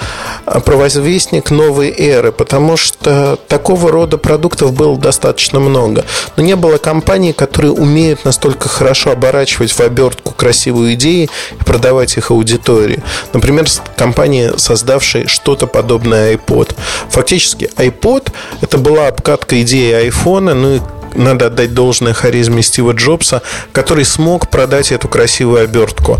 провозвестник 0.64 1.50
новой 1.50 1.94
эры, 1.96 2.32
потому 2.32 2.76
что 2.76 3.38
такого 3.46 3.92
рода 3.92 4.18
продуктов 4.18 4.72
было 4.72 4.98
достаточно 4.98 5.60
много. 5.60 6.04
Но 6.36 6.42
не 6.42 6.56
было 6.56 6.78
компаний, 6.78 7.32
которые 7.32 7.72
умеют 7.72 8.24
настолько 8.24 8.68
хорошо 8.68 9.12
оборачивать 9.12 9.70
в 9.70 9.80
обертку 9.80 10.32
красивую 10.32 10.94
идею 10.94 11.28
и 11.60 11.64
продавать 11.64 12.16
их 12.16 12.32
аудитории. 12.32 13.02
Например, 13.32 13.66
компания 13.96 14.54
создавший 14.76 15.26
что-то 15.26 15.66
подобное 15.66 16.34
iPod. 16.34 16.74
Фактически 17.10 17.70
iPod 17.76 18.32
это 18.62 18.78
была 18.78 19.08
обкатка 19.08 19.60
идеи 19.62 19.92
айфона, 19.92 20.54
ну 20.54 20.76
и 20.76 20.80
надо 21.14 21.46
отдать 21.46 21.74
должное 21.74 22.12
харизме 22.12 22.62
Стива 22.62 22.92
Джобса, 22.92 23.42
который 23.72 24.04
смог 24.04 24.48
продать 24.48 24.92
эту 24.92 25.08
красивую 25.08 25.64
обертку 25.64 26.18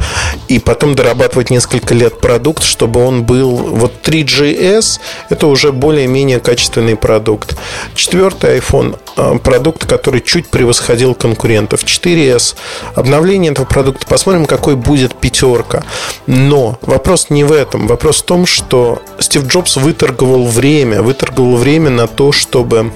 и 0.49 0.59
потом 0.59 0.95
дорабатывать 0.95 1.51
несколько 1.51 1.95
лет 1.95 2.21
продукт, 2.21 2.63
чтобы 2.63 3.05
он 3.05 3.25
был... 3.25 3.57
Вот 3.57 3.93
3GS– 4.03 5.01
это 5.31 5.47
уже 5.47 5.73
более-менее 5.73 6.41
качественный 6.41 6.97
продукт. 6.97 7.57
Четвертый 7.95 8.59
iPhone– 8.59 8.99
продукт, 9.43 9.87
который 9.87 10.21
чуть 10.21 10.49
превосходил 10.49 11.15
конкурентов. 11.15 11.85
4S– 11.85 12.57
обновление 12.95 13.53
этого 13.53 13.67
продукта. 13.67 14.07
Посмотрим, 14.07 14.47
какой 14.47 14.77
будет 14.77 15.15
пятерка. 15.15 15.85
Но 16.27 16.79
вопрос 16.83 17.31
не 17.31 17.45
в 17.45 17.53
этом. 17.53 17.87
Вопрос 17.87 18.23
в 18.23 18.25
том, 18.25 18.47
что 18.47 19.03
Стив 19.19 19.47
Джобс 19.47 19.77
выторговал 19.77 20.47
время. 20.47 21.03
Выторговал 21.03 21.57
время 21.57 21.91
на 21.91 22.07
то, 22.07 22.33
чтобы 22.33 22.93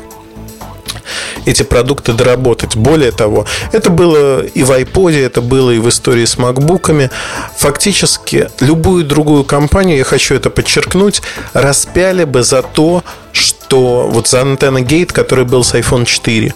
эти 1.45 1.63
продукты 1.63 2.13
доработать. 2.13 2.77
Более 2.77 3.13
того, 3.13 3.47
это 3.73 3.91
было 3.91 4.45
и 4.45 4.63
в 4.63 4.71
iPod, 4.71 5.19
это 5.19 5.41
было 5.41 5.71
и 5.71 5.79
в 5.79 5.89
истории 5.89 6.25
с 6.25 6.39
макбуками. 6.39 7.11
Фактически 7.57 8.49
любую 8.61 9.05
другую 9.05 9.45
компанию, 9.45 9.99
я 9.99 10.05
хочу 10.05 10.35
это 10.35 10.51
подчеркнуть, 10.51 11.23
распяли 11.53 12.25
бы 12.25 12.43
за 12.43 12.63
то, 12.63 13.03
что 13.33 14.09
вот 14.11 14.29
за 14.29 14.43
антенна 14.43 14.79
Gate, 14.79 15.13
который 15.13 15.45
был 15.45 15.65
с 15.65 15.75
iPhone 15.75 16.05
4. 16.05 16.55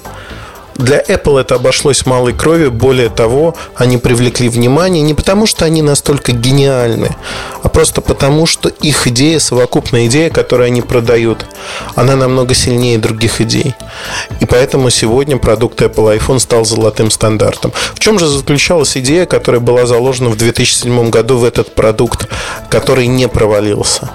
Для 0.80 0.98
Apple 1.02 1.38
это 1.38 1.56
обошлось 1.56 2.06
малой 2.06 2.32
крови. 2.32 2.68
Более 2.68 3.10
того, 3.10 3.54
они 3.76 3.98
привлекли 3.98 4.48
внимание 4.48 5.02
не 5.02 5.12
потому, 5.12 5.44
что 5.44 5.66
они 5.66 5.82
настолько 5.82 6.32
гениальны, 6.32 7.14
а 7.62 7.68
просто 7.68 8.00
потому, 8.00 8.46
что 8.46 8.70
их 8.70 9.06
идея, 9.06 9.38
совокупная 9.40 10.06
идея, 10.06 10.30
которую 10.30 10.68
они 10.68 10.80
продают, 10.80 11.44
она 11.96 12.16
намного 12.16 12.54
сильнее 12.54 12.96
других 12.96 13.42
идей. 13.42 13.74
И 14.40 14.46
поэтому 14.46 14.88
сегодня 14.88 15.36
продукт 15.36 15.82
Apple 15.82 16.18
iPhone 16.18 16.38
стал 16.38 16.64
золотым 16.64 17.10
стандартом. 17.10 17.72
В 17.94 17.98
чем 17.98 18.18
же 18.18 18.26
заключалась 18.26 18.96
идея, 18.96 19.26
которая 19.26 19.60
была 19.60 19.84
заложена 19.84 20.30
в 20.30 20.36
2007 20.36 21.10
году 21.10 21.36
в 21.36 21.44
этот 21.44 21.74
продукт, 21.74 22.26
который 22.70 23.06
не 23.06 23.28
провалился? 23.28 24.08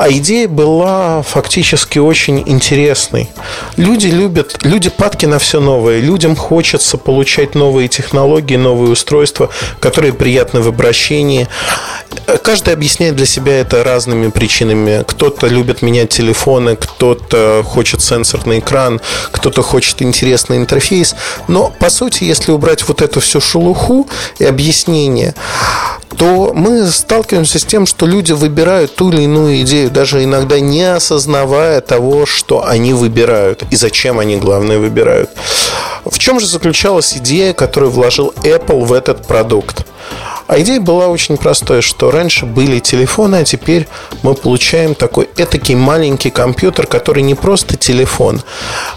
А 0.00 0.10
идея 0.10 0.48
была 0.48 1.20
фактически 1.20 1.98
очень 1.98 2.42
интересной. 2.46 3.28
Люди 3.76 4.06
любят, 4.06 4.64
люди 4.64 4.88
падки 4.88 5.26
на 5.26 5.38
все 5.38 5.60
новое. 5.60 5.99
Людям 6.00 6.36
хочется 6.36 6.98
получать 6.98 7.54
новые 7.54 7.88
технологии, 7.88 8.56
новые 8.56 8.92
устройства, 8.92 9.50
которые 9.80 10.12
приятны 10.12 10.60
в 10.60 10.68
обращении. 10.68 11.48
Каждый 12.42 12.74
объясняет 12.74 13.16
для 13.16 13.26
себя 13.26 13.58
это 13.60 13.84
разными 13.84 14.28
причинами. 14.28 15.04
Кто-то 15.06 15.46
любит 15.46 15.82
менять 15.82 16.10
телефоны, 16.10 16.76
кто-то 16.76 17.62
хочет 17.64 18.02
сенсорный 18.02 18.58
экран, 18.60 19.00
кто-то 19.30 19.62
хочет 19.62 20.02
интересный 20.02 20.56
интерфейс. 20.56 21.14
Но, 21.48 21.72
по 21.78 21.90
сути, 21.90 22.24
если 22.24 22.52
убрать 22.52 22.86
вот 22.88 23.02
эту 23.02 23.20
всю 23.20 23.40
шелуху 23.40 24.08
и 24.38 24.44
объяснение, 24.44 25.34
то 26.16 26.52
мы 26.54 26.86
сталкиваемся 26.88 27.58
с 27.58 27.64
тем, 27.64 27.86
что 27.86 28.06
люди 28.06 28.32
выбирают 28.32 28.94
ту 28.94 29.10
или 29.10 29.22
иную 29.22 29.62
идею, 29.62 29.90
даже 29.90 30.22
иногда 30.22 30.60
не 30.60 30.82
осознавая 30.82 31.80
того, 31.80 32.26
что 32.26 32.66
они 32.66 32.92
выбирают 32.92 33.62
и 33.70 33.76
зачем 33.76 34.18
они, 34.18 34.36
главное, 34.36 34.78
выбирают. 34.78 35.30
В 36.04 36.18
чем 36.18 36.40
же 36.40 36.46
заключалась 36.46 37.16
идея, 37.16 37.52
которую 37.52 37.90
вложил 37.90 38.32
Apple 38.42 38.84
в 38.84 38.92
этот 38.92 39.26
продукт? 39.26 39.86
А 40.50 40.58
идея 40.58 40.80
была 40.80 41.06
очень 41.06 41.36
простой, 41.36 41.80
что 41.80 42.10
раньше 42.10 42.44
были 42.44 42.80
телефоны, 42.80 43.36
а 43.36 43.44
теперь 43.44 43.86
мы 44.22 44.34
получаем 44.34 44.96
такой 44.96 45.28
этакий 45.36 45.76
маленький 45.76 46.30
компьютер, 46.30 46.88
который 46.88 47.22
не 47.22 47.36
просто 47.36 47.76
телефон. 47.76 48.42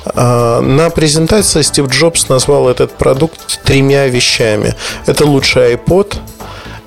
А, 0.06 0.62
на 0.62 0.90
презентации 0.90 1.62
Стив 1.62 1.90
Джобс 1.90 2.28
назвал 2.28 2.68
этот 2.68 2.98
продукт 2.98 3.62
тремя 3.64 4.08
вещами. 4.08 4.74
Это 5.06 5.26
лучший 5.28 5.76
iPod, 5.76 6.18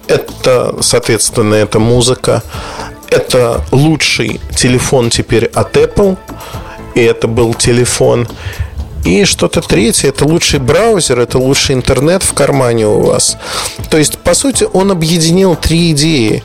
это, 0.09 0.75
соответственно, 0.81 1.55
это 1.55 1.79
музыка, 1.79 2.43
это 3.09 3.65
лучший 3.71 4.41
телефон 4.57 5.11
теперь 5.11 5.47
от 5.47 5.77
Apple, 5.77 6.17
и 6.97 7.03
это 7.03 7.29
был 7.29 7.55
телефон 7.55 8.27
и 9.07 9.25
что-то 9.25 9.61
третье, 9.61 10.09
это 10.09 10.25
лучший 10.27 10.59
браузер, 10.59 11.21
это 11.21 11.39
лучший 11.39 11.77
интернет 11.77 12.23
в 12.25 12.35
кармане 12.35 12.89
у 12.89 13.01
вас. 13.01 13.37
То 13.89 13.99
есть, 13.99 14.19
по 14.19 14.35
сути, 14.35 14.67
он 14.73 14.91
объединил 14.91 15.55
три 15.55 15.93
идеи. 15.93 16.43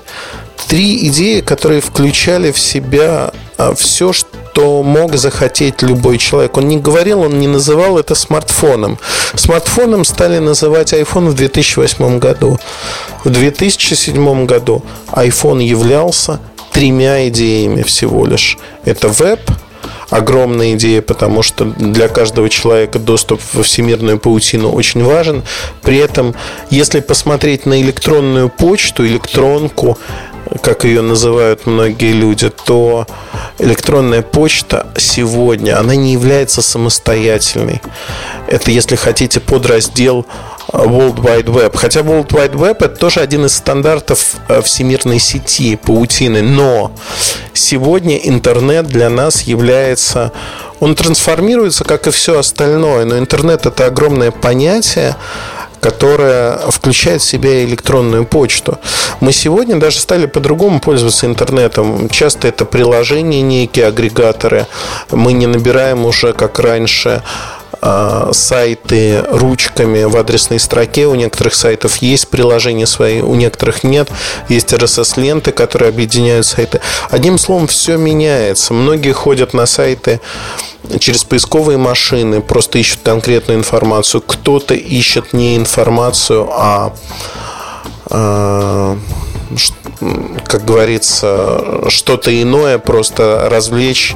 Три 0.67 1.07
идеи, 1.07 1.41
которые 1.41 1.81
включали 1.81 2.51
в 2.51 2.59
себя 2.59 3.33
а, 3.57 3.73
все, 3.73 4.13
что 4.13 4.83
мог 4.83 5.15
захотеть 5.15 5.81
любой 5.81 6.19
человек. 6.19 6.55
Он 6.55 6.67
не 6.67 6.77
говорил, 6.77 7.21
он 7.21 7.39
не 7.39 7.47
называл 7.47 7.97
это 7.97 8.13
смартфоном. 8.13 8.99
Смартфоном 9.33 10.05
стали 10.05 10.37
называть 10.37 10.93
iPhone 10.93 11.29
в 11.29 11.33
2008 11.33 12.19
году. 12.19 12.59
В 13.23 13.29
2007 13.29 14.45
году 14.45 14.83
iPhone 15.13 15.63
являлся 15.63 16.39
тремя 16.71 17.27
идеями 17.27 17.81
всего 17.81 18.25
лишь. 18.25 18.57
Это 18.85 19.07
веб, 19.07 19.41
огромная 20.11 20.73
идея, 20.73 21.01
потому 21.01 21.41
что 21.41 21.65
для 21.65 22.07
каждого 22.07 22.49
человека 22.49 22.99
доступ 22.99 23.41
во 23.53 23.63
всемирную 23.63 24.19
паутину 24.19 24.71
очень 24.71 25.03
важен. 25.03 25.41
При 25.81 25.97
этом, 25.97 26.35
если 26.69 26.99
посмотреть 26.99 27.65
на 27.65 27.81
электронную 27.81 28.49
почту, 28.49 29.07
электронку, 29.07 29.97
как 30.61 30.83
ее 30.83 31.01
называют 31.01 31.65
многие 31.65 32.13
люди, 32.13 32.49
то 32.49 33.07
электронная 33.59 34.21
почта 34.21 34.87
сегодня, 34.97 35.79
она 35.79 35.95
не 35.95 36.13
является 36.13 36.61
самостоятельной. 36.61 37.81
Это, 38.47 38.71
если 38.71 38.95
хотите, 38.95 39.39
подраздел 39.39 40.25
World 40.71 41.17
Wide 41.17 41.45
Web. 41.45 41.75
Хотя 41.75 42.01
World 42.01 42.29
Wide 42.29 42.55
Web 42.55 42.77
это 42.79 42.95
тоже 42.95 43.19
один 43.19 43.45
из 43.45 43.53
стандартов 43.53 44.35
э, 44.47 44.61
всемирной 44.61 45.19
сети 45.19 45.75
паутины. 45.75 46.41
Но 46.41 46.91
сегодня 47.53 48.17
интернет 48.17 48.87
для 48.87 49.09
нас 49.09 49.41
является... 49.41 50.31
Он 50.79 50.95
трансформируется, 50.95 51.83
как 51.83 52.07
и 52.07 52.11
все 52.11 52.39
остальное. 52.39 53.05
Но 53.05 53.17
интернет 53.17 53.65
это 53.65 53.85
огромное 53.85 54.31
понятие, 54.31 55.15
которая 55.81 56.57
включает 56.69 57.21
в 57.21 57.25
себя 57.25 57.65
электронную 57.65 58.25
почту. 58.25 58.79
Мы 59.19 59.33
сегодня 59.33 59.77
даже 59.77 59.99
стали 59.99 60.27
по-другому 60.27 60.79
пользоваться 60.79 61.25
интернетом. 61.25 62.07
Часто 62.09 62.47
это 62.47 62.65
приложения 62.65 63.41
некие, 63.41 63.87
агрегаторы. 63.87 64.67
Мы 65.09 65.33
не 65.33 65.47
набираем 65.47 66.05
уже, 66.05 66.33
как 66.33 66.59
раньше, 66.59 67.23
сайты 68.31 69.23
ручками 69.29 70.03
в 70.03 70.15
адресной 70.15 70.59
строке. 70.59 71.07
У 71.07 71.15
некоторых 71.15 71.55
сайтов 71.55 71.97
есть 71.97 72.27
приложения 72.29 72.85
свои, 72.85 73.21
у 73.21 73.35
некоторых 73.35 73.83
нет. 73.83 74.09
Есть 74.49 74.73
RSS-ленты, 74.73 75.51
которые 75.51 75.89
объединяют 75.89 76.45
сайты. 76.45 76.81
Одним 77.09 77.37
словом, 77.37 77.67
все 77.67 77.97
меняется. 77.97 78.73
Многие 78.73 79.13
ходят 79.13 79.53
на 79.53 79.65
сайты 79.65 80.21
через 80.99 81.23
поисковые 81.23 81.77
машины, 81.77 82.41
просто 82.41 82.79
ищут 82.79 82.99
конкретную 83.03 83.59
информацию. 83.59 84.21
Кто-то 84.21 84.73
ищет 84.73 85.33
не 85.33 85.55
информацию, 85.57 86.47
а, 86.51 86.93
а 88.09 88.97
как 90.45 90.65
говорится, 90.65 91.89
что-то 91.89 92.41
иное, 92.41 92.77
просто 92.77 93.47
развлечь 93.49 94.15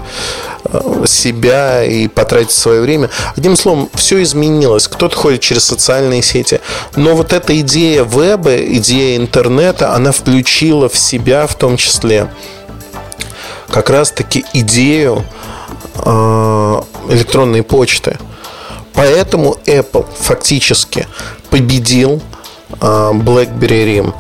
э, 0.66 1.06
себя 1.08 1.84
и 1.84 2.08
потратить 2.08 2.52
свое 2.52 2.82
время. 2.82 3.10
Одним 3.36 3.56
словом, 3.56 3.90
все 3.94 4.22
изменилось. 4.22 4.88
Кто-то 4.88 5.16
ходит 5.16 5.42
через 5.42 5.64
социальные 5.64 6.22
сети. 6.22 6.60
Но 6.96 7.16
вот 7.16 7.34
эта 7.34 7.60
идея 7.62 8.04
веба, 8.04 8.58
идея 8.58 9.18
интернета, 9.18 9.94
она 9.94 10.12
включила 10.12 10.90
в 10.90 10.98
себя 10.98 11.48
в 11.48 11.56
том 11.56 11.78
числе 11.78 12.30
как 13.70 13.90
раз-таки 13.90 14.46
идею 14.54 15.24
э, 15.96 16.82
электронной 17.10 17.64
почты. 17.64 18.18
Поэтому 18.94 19.58
Apple 19.66 20.06
фактически 20.20 21.08
победил 21.50 22.22
э, 22.70 22.86
BlackBerry 23.14 23.86
RIM. 23.86 24.14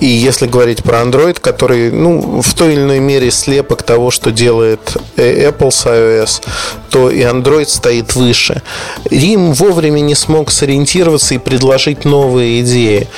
И 0.00 0.06
если 0.06 0.46
говорить 0.46 0.82
про 0.82 1.02
Android, 1.02 1.38
который 1.38 1.90
ну, 1.90 2.40
в 2.40 2.54
той 2.54 2.72
или 2.72 2.80
иной 2.80 2.98
мере 2.98 3.30
слепок 3.30 3.82
того, 3.82 4.10
что 4.10 4.32
делает 4.32 4.96
э, 5.16 5.50
Apple 5.50 5.70
с 5.70 5.86
iOS, 5.86 6.42
то 6.90 7.10
и 7.10 7.20
Android 7.20 7.66
стоит 7.66 8.14
выше. 8.14 8.62
Рим 9.10 9.52
вовремя 9.52 10.00
не 10.00 10.14
смог 10.14 10.50
сориентироваться 10.50 11.34
и 11.34 11.38
предложить 11.38 12.04
новые 12.04 12.62
идеи. 12.62 13.08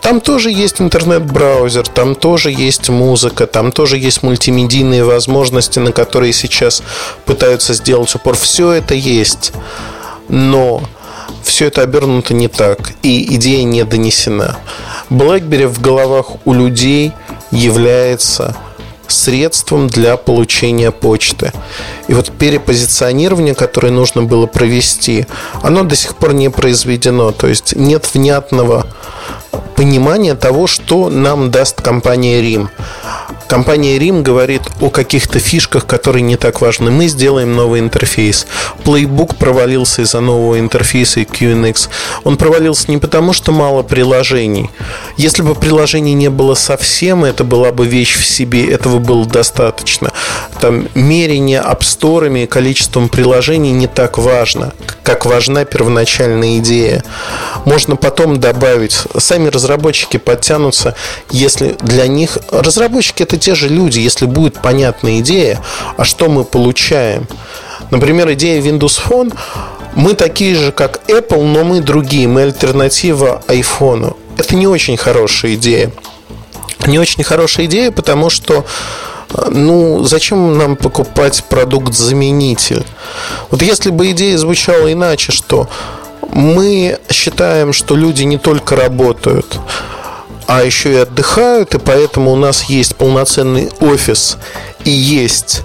Там 0.00 0.20
тоже 0.20 0.50
есть 0.50 0.80
интернет-браузер, 0.80 1.88
там 1.88 2.14
тоже 2.14 2.50
есть 2.50 2.90
музыка, 2.90 3.46
там 3.46 3.72
тоже 3.72 3.96
есть 3.96 4.22
мультимедийные 4.22 5.04
возможности, 5.04 5.78
на 5.78 5.92
которые 5.92 6.32
сейчас 6.32 6.82
пытаются 7.24 7.72
сделать 7.74 8.14
упор. 8.14 8.36
Все 8.36 8.72
это 8.72 8.94
есть. 8.94 9.52
Но 10.28 10.82
все 11.42 11.66
это 11.66 11.82
обернуто 11.82 12.34
не 12.34 12.48
так, 12.48 12.92
и 13.02 13.34
идея 13.36 13.64
не 13.64 13.84
донесена. 13.84 14.56
BlackBerry 15.10 15.66
в 15.66 15.80
головах 15.80 16.32
у 16.44 16.52
людей 16.52 17.12
является 17.50 18.56
средством 19.06 19.86
для 19.86 20.16
получения 20.16 20.90
почты. 20.90 21.52
И 22.08 22.14
вот 22.14 22.30
перепозиционирование, 22.30 23.54
которое 23.54 23.90
нужно 23.90 24.22
было 24.22 24.46
провести, 24.46 25.26
оно 25.62 25.84
до 25.84 25.96
сих 25.96 26.16
пор 26.16 26.34
не 26.34 26.50
произведено. 26.50 27.32
То 27.32 27.46
есть 27.46 27.74
нет 27.76 28.08
внятного 28.12 28.86
понимания 29.76 30.34
того, 30.34 30.66
что 30.66 31.08
нам 31.10 31.50
даст 31.50 31.80
компания 31.80 32.40
Рим. 32.40 32.70
Компания 33.48 33.98
Рим 33.98 34.22
говорит 34.22 34.62
о 34.80 34.88
каких-то 34.88 35.38
фишках, 35.38 35.86
которые 35.86 36.22
не 36.22 36.36
так 36.36 36.60
важны. 36.60 36.90
Мы 36.90 37.08
сделаем 37.08 37.54
новый 37.54 37.80
интерфейс. 37.80 38.46
Playbook 38.84 39.36
провалился 39.36 40.02
из-за 40.02 40.20
нового 40.20 40.58
интерфейса 40.58 41.20
и 41.20 41.24
QNX. 41.24 41.88
Он 42.24 42.36
провалился 42.36 42.90
не 42.90 42.98
потому, 42.98 43.32
что 43.32 43.52
мало 43.52 43.82
приложений. 43.82 44.70
Если 45.16 45.42
бы 45.42 45.54
приложений 45.54 46.14
не 46.14 46.30
было 46.30 46.54
совсем, 46.54 47.24
это 47.24 47.44
была 47.44 47.70
бы 47.70 47.86
вещь 47.86 48.16
в 48.16 48.24
себе, 48.24 48.70
этого 48.70 48.98
было 48.98 49.26
достаточно. 49.26 50.10
Там 50.60 50.88
мерение 50.94 51.60
App 51.60 51.82
Store 51.98 52.42
и 52.42 52.46
количеством 52.46 53.08
приложений 53.08 53.72
не 53.72 53.86
так 53.86 54.18
важно, 54.18 54.72
как 55.02 55.26
важна 55.26 55.64
первоначальная 55.64 56.58
идея. 56.58 57.04
Можно 57.64 57.96
потом 57.96 58.40
добавить. 58.40 58.96
Сами 59.16 59.48
разработчики 59.48 60.16
подтянутся, 60.16 60.94
если 61.30 61.76
для 61.80 62.06
них... 62.06 62.38
Разработчики 62.50 63.22
это 63.22 63.36
те 63.36 63.54
же 63.54 63.68
люди, 63.68 63.98
если 64.00 64.26
будет 64.26 64.60
понятная 64.60 65.20
идея, 65.20 65.60
а 65.96 66.04
что 66.04 66.28
мы 66.28 66.44
получаем. 66.44 67.26
Например, 67.90 68.32
идея 68.32 68.60
Windows 68.60 69.00
Phone, 69.06 69.34
мы 69.94 70.14
такие 70.14 70.56
же, 70.56 70.72
как 70.72 71.00
Apple, 71.08 71.42
но 71.42 71.64
мы 71.64 71.80
другие, 71.80 72.26
мы 72.26 72.42
альтернатива 72.42 73.42
iPhone. 73.48 74.16
Это 74.36 74.56
не 74.56 74.66
очень 74.66 74.96
хорошая 74.96 75.54
идея. 75.54 75.92
не 76.86 76.98
очень 76.98 77.22
хорошая 77.24 77.66
идея, 77.66 77.90
потому 77.90 78.30
что 78.30 78.64
ну, 79.50 80.04
зачем 80.04 80.56
нам 80.56 80.76
покупать 80.76 81.44
продукт-заменитель? 81.44 82.84
Вот 83.50 83.62
если 83.62 83.90
бы 83.90 84.10
идея 84.10 84.38
звучала 84.38 84.92
иначе, 84.92 85.32
что 85.32 85.68
мы 86.30 86.98
считаем, 87.10 87.72
что 87.72 87.96
люди 87.96 88.22
не 88.22 88.38
только 88.38 88.76
работают, 88.76 89.58
а 90.46 90.62
еще 90.62 90.92
и 90.92 90.96
отдыхают, 90.96 91.74
и 91.74 91.78
поэтому 91.78 92.32
у 92.32 92.36
нас 92.36 92.64
есть 92.64 92.96
полноценный 92.96 93.70
офис 93.80 94.36
и 94.84 94.90
есть 94.90 95.62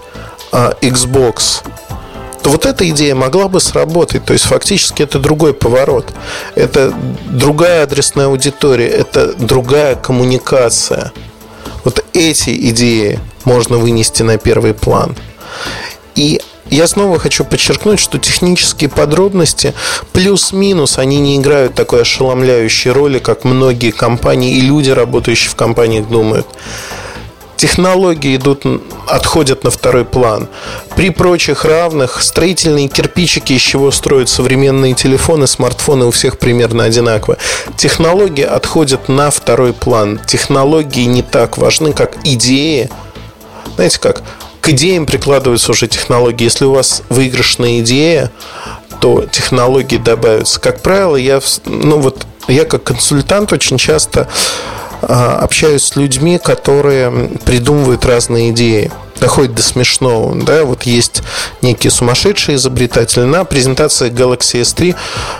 а, 0.51 0.73
Xbox, 0.81 1.63
то 2.41 2.49
вот 2.49 2.65
эта 2.65 2.87
идея 2.89 3.15
могла 3.15 3.49
бы 3.49 3.59
сработать. 3.59 4.25
То 4.25 4.33
есть 4.33 4.45
фактически 4.45 5.03
это 5.03 5.19
другой 5.19 5.53
поворот. 5.53 6.13
Это 6.55 6.93
другая 7.29 7.83
адресная 7.83 8.27
аудитория, 8.27 8.87
это 8.87 9.33
другая 9.33 9.95
коммуникация. 9.95 11.11
Вот 11.83 12.05
эти 12.13 12.69
идеи 12.69 13.19
можно 13.45 13.77
вынести 13.77 14.23
на 14.23 14.37
первый 14.37 14.73
план. 14.73 15.15
И 16.15 16.39
я 16.69 16.87
снова 16.87 17.17
хочу 17.17 17.45
подчеркнуть, 17.45 17.99
что 17.99 18.19
технические 18.19 18.89
подробности 18.89 19.73
плюс-минус, 20.13 20.99
они 20.99 21.19
не 21.19 21.37
играют 21.37 21.73
такой 21.73 22.01
ошеломляющей 22.01 22.91
роли, 22.91 23.19
как 23.19 23.43
многие 23.43 23.91
компании 23.91 24.55
и 24.55 24.61
люди, 24.61 24.91
работающие 24.91 25.49
в 25.49 25.55
компаниях, 25.55 26.07
думают. 26.07 26.47
Технологии 27.59 28.37
идут, 28.37 28.63
отходят 29.05 29.65
на 29.65 29.69
второй 29.69 30.05
план. 30.05 30.47
При 30.95 31.09
прочих 31.09 31.65
равных 31.65 32.21
строительные 32.21 32.87
кирпичики, 32.87 33.51
из 33.51 33.61
чего 33.61 33.91
строят 33.91 34.29
современные 34.29 34.93
телефоны, 34.93 35.45
смартфоны 35.45 36.05
у 36.05 36.11
всех 36.11 36.37
примерно 36.37 36.85
одинаково. 36.85 37.37
Технологии 37.75 38.45
отходят 38.45 39.09
на 39.09 39.29
второй 39.29 39.73
план. 39.73 40.21
Технологии 40.25 41.03
не 41.03 41.21
так 41.21 41.57
важны, 41.57 41.91
как 41.91 42.15
идеи. 42.23 42.89
Знаете 43.75 43.99
как? 43.99 44.23
К 44.61 44.69
идеям 44.69 45.05
прикладываются 45.05 45.71
уже 45.71 45.87
технологии. 45.87 46.43
Если 46.43 46.65
у 46.65 46.73
вас 46.73 47.03
выигрышная 47.09 47.79
идея, 47.79 48.31
то 48.99 49.25
технологии 49.25 49.97
добавятся. 49.97 50.59
Как 50.59 50.81
правило, 50.81 51.15
я, 51.15 51.39
ну 51.65 51.99
вот, 51.99 52.25
я 52.47 52.65
как 52.65 52.83
консультант 52.83 53.53
очень 53.53 53.77
часто 53.77 54.27
а, 55.01 55.37
общаюсь 55.37 55.83
с 55.83 55.95
людьми, 55.95 56.37
которые 56.37 57.29
придумывают 57.45 58.05
разные 58.05 58.51
идеи 58.51 58.91
доходит 59.19 59.53
до 59.55 59.61
смешного. 59.61 60.35
Да, 60.43 60.63
вот 60.63 60.83
есть 60.83 61.21
некие 61.61 61.91
сумасшедшие 61.91 62.55
изобретатели. 62.55 63.23
На 63.23 63.43
презентации 63.43 64.09
Galaxy 64.09 64.61
S3 64.61 64.95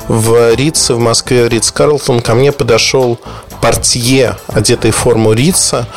в 0.08 0.56
Рице, 0.56 0.94
в 0.94 1.00
Москве, 1.00 1.48
Риц 1.50 1.72
Карлтон, 1.72 2.22
ко 2.22 2.34
мне 2.36 2.52
подошел 2.52 3.20
портье, 3.62 4.38
одетый 4.48 4.92
в 4.92 4.96
форму 4.96 5.34
Рица, 5.34 5.88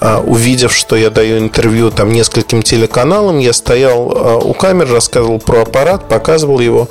увидев, 0.00 0.72
что 0.74 0.96
я 0.96 1.10
даю 1.10 1.38
интервью 1.38 1.90
там 1.90 2.12
нескольким 2.12 2.62
телеканалам, 2.62 3.38
я 3.38 3.52
стоял 3.52 4.12
а, 4.14 4.36
у 4.38 4.52
камеры, 4.54 4.92
рассказывал 4.92 5.38
про 5.38 5.62
аппарат, 5.62 6.08
показывал 6.08 6.60
его. 6.60 6.88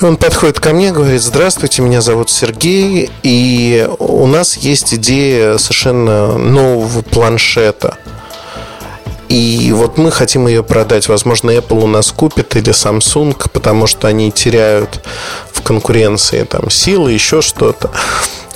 И 0.00 0.04
он 0.04 0.16
подходит 0.16 0.60
ко 0.60 0.72
мне, 0.72 0.92
говорит, 0.92 1.20
здравствуйте, 1.22 1.82
меня 1.82 2.00
зовут 2.00 2.30
Сергей, 2.30 3.10
и 3.22 3.88
у 3.98 4.26
нас 4.26 4.56
есть 4.56 4.94
идея 4.94 5.58
совершенно 5.58 6.38
нового 6.38 7.02
планшета. 7.02 7.96
И 9.28 9.72
вот 9.72 9.98
мы 9.98 10.10
хотим 10.10 10.46
ее 10.46 10.62
продать. 10.62 11.08
Возможно, 11.08 11.50
Apple 11.50 11.82
у 11.82 11.86
нас 11.86 12.10
купит 12.12 12.56
или 12.56 12.72
Samsung, 12.72 13.36
потому 13.52 13.86
что 13.86 14.08
они 14.08 14.32
теряют 14.32 15.00
в 15.52 15.62
конкуренции 15.62 16.44
там 16.44 16.70
силы, 16.70 17.12
еще 17.12 17.42
что-то. 17.42 17.90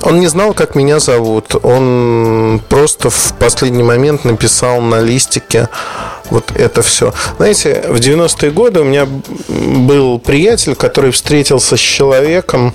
Он 0.01 0.19
не 0.19 0.27
знал, 0.27 0.55
как 0.55 0.75
меня 0.75 0.99
зовут. 0.99 1.55
Он 1.63 2.61
просто 2.69 3.11
в 3.11 3.35
последний 3.39 3.83
момент 3.83 4.25
написал 4.25 4.81
на 4.81 5.01
листике 5.01 5.69
вот 6.31 6.51
это 6.55 6.83
все. 6.83 7.13
Знаете, 7.37 7.85
в 7.89 7.97
90-е 7.97 8.51
годы 8.51 8.81
у 8.81 8.85
меня 8.85 9.07
был 9.49 10.19
приятель, 10.19 10.75
который 10.75 11.11
встретился 11.13 11.77
с 11.77 11.81
человеком, 11.81 12.75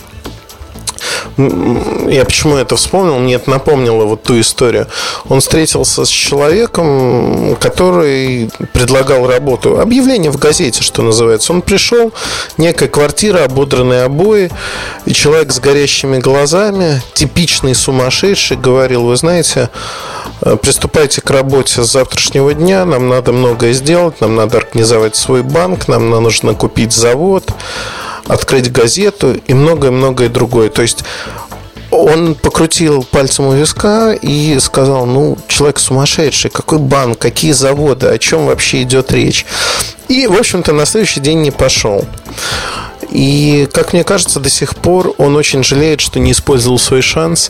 я 1.37 2.25
почему 2.25 2.55
это 2.57 2.75
вспомнил, 2.75 3.19
мне 3.19 3.35
это 3.35 3.49
напомнило 3.49 4.05
вот 4.05 4.23
ту 4.23 4.39
историю. 4.39 4.87
Он 5.29 5.39
встретился 5.39 6.05
с 6.05 6.09
человеком, 6.09 7.55
который 7.59 8.49
предлагал 8.73 9.27
работу. 9.27 9.79
Объявление 9.79 10.31
в 10.31 10.37
газете, 10.37 10.81
что 10.81 11.01
называется. 11.01 11.53
Он 11.53 11.61
пришел, 11.61 12.11
некая 12.57 12.87
квартира, 12.89 13.43
ободранные 13.43 14.03
обои, 14.03 14.49
и 15.05 15.13
человек 15.13 15.51
с 15.51 15.59
горящими 15.59 16.19
глазами, 16.19 17.01
типичный 17.13 17.75
сумасшедший, 17.75 18.57
говорил, 18.57 19.03
вы 19.03 19.15
знаете, 19.15 19.69
э, 20.41 20.57
приступайте 20.61 21.21
к 21.21 21.29
работе 21.29 21.83
с 21.83 21.91
завтрашнего 21.91 22.53
дня, 22.53 22.85
нам 22.85 23.09
надо 23.09 23.31
многое 23.31 23.73
сделать, 23.73 24.21
нам 24.21 24.35
надо 24.35 24.57
организовать 24.57 25.15
свой 25.15 25.43
банк, 25.43 25.87
нам 25.87 26.09
нужно 26.09 26.53
купить 26.53 26.93
завод, 26.93 27.51
открыть 28.27 28.71
газету 28.71 29.39
и 29.47 29.53
многое-многое 29.53 30.29
другое. 30.29 30.69
То 30.69 30.81
есть 30.81 31.03
он 31.91 32.35
покрутил 32.35 33.03
пальцем 33.03 33.47
у 33.47 33.53
виска 33.53 34.13
и 34.13 34.57
сказал, 34.59 35.05
ну, 35.05 35.37
человек 35.47 35.79
сумасшедший, 35.79 36.51
какой 36.51 36.79
банк, 36.79 37.17
какие 37.17 37.53
заводы, 37.53 38.07
о 38.07 38.17
чем 38.17 38.45
вообще 38.45 38.83
идет 38.83 39.11
речь. 39.11 39.45
И, 40.07 40.27
в 40.27 40.37
общем-то, 40.37 40.73
на 40.73 40.85
следующий 40.85 41.19
день 41.19 41.41
не 41.41 41.51
пошел. 41.51 42.05
И, 43.09 43.69
как 43.71 43.93
мне 43.93 44.03
кажется, 44.03 44.39
до 44.39 44.49
сих 44.49 44.75
пор 44.75 45.13
он 45.17 45.35
очень 45.35 45.63
жалеет, 45.63 46.01
что 46.01 46.19
не 46.19 46.33
использовал 46.33 46.77
свой 46.77 47.01
шанс 47.01 47.49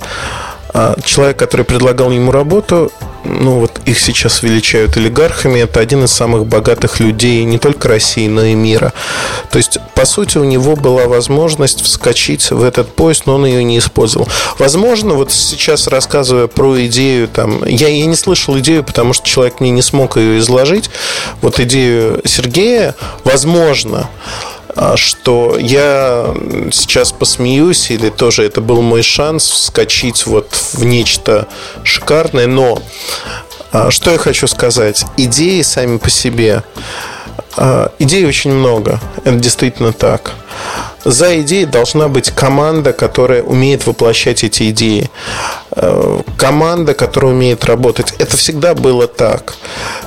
а 0.80 0.96
человек, 1.04 1.38
который 1.38 1.66
предлагал 1.66 2.12
ему 2.12 2.32
работу, 2.32 2.92
ну 3.26 3.62
вот 3.62 3.80
их 3.86 4.00
сейчас 4.00 4.44
величают 4.44 4.96
олигархами, 4.96 5.62
это 5.62 5.80
один 5.80 6.04
из 6.04 6.12
самых 6.12 6.46
богатых 6.46 7.00
людей 7.00 7.44
не 7.46 7.58
только 7.58 7.88
России, 7.88 8.28
но 8.28 8.44
и 8.44 8.54
мира. 8.54 8.94
То 9.50 9.58
есть, 9.58 9.80
по 9.96 10.06
сути, 10.06 10.38
у 10.38 10.44
него 10.44 10.76
была 10.76 11.08
возможность 11.08 11.82
вскочить 11.82 12.52
в 12.52 12.62
этот 12.62 12.94
поезд, 12.94 13.24
но 13.26 13.38
он 13.38 13.48
ее 13.48 13.64
не 13.64 13.80
использовал. 13.80 14.28
Возможно, 14.60 15.16
вот 15.16 15.32
сейчас 15.32 15.88
рассказывая 15.88 16.46
про 16.46 16.86
идею, 16.86 17.28
там, 17.28 17.66
я, 17.66 17.88
я 17.88 18.06
не 18.06 18.16
слышал 18.16 18.60
идею, 18.60 18.84
потому 18.84 19.14
что 19.14 19.26
человек 19.26 19.60
мне 19.60 19.72
не 19.72 19.82
смог 19.82 20.16
ее 20.16 20.38
изложить. 20.38 20.92
Вот 21.42 21.60
идею 21.60 22.22
Сергея, 22.24 22.94
возможно, 23.24 24.12
что 24.96 25.58
я 25.58 26.34
сейчас 26.72 27.12
посмеюсь, 27.12 27.90
или 27.90 28.10
тоже 28.10 28.44
это 28.44 28.62
был 28.62 28.82
мой 28.82 29.02
шанс 29.02 29.50
вскочить 29.50 30.26
вот 30.28 30.54
в 30.74 30.84
нечто 30.84 31.48
шикарное, 31.84 32.48
но 32.48 32.82
а, 33.72 33.90
что 33.92 34.12
я 34.12 34.18
хочу 34.18 34.48
сказать? 34.48 35.06
Идеи 35.18 35.62
сами 35.64 35.98
по 35.98 36.10
себе, 36.10 36.64
а, 37.56 37.92
идей 38.00 38.26
очень 38.26 38.52
много, 38.52 39.00
это 39.24 39.36
действительно 39.38 39.94
так 39.94 40.34
за 41.08 41.40
идеей 41.42 41.66
должна 41.66 42.10
быть 42.10 42.32
команда, 42.32 42.92
которая 42.92 43.42
умеет 43.42 43.88
воплощать 43.88 44.44
эти 44.44 44.70
идеи. 44.72 45.10
Э, 45.80 46.22
команда, 46.38 46.96
которая 46.96 47.34
умеет 47.34 47.64
работать. 47.66 48.14
Это 48.18 48.36
всегда 48.36 48.74
было 48.74 49.08
так. 49.08 49.54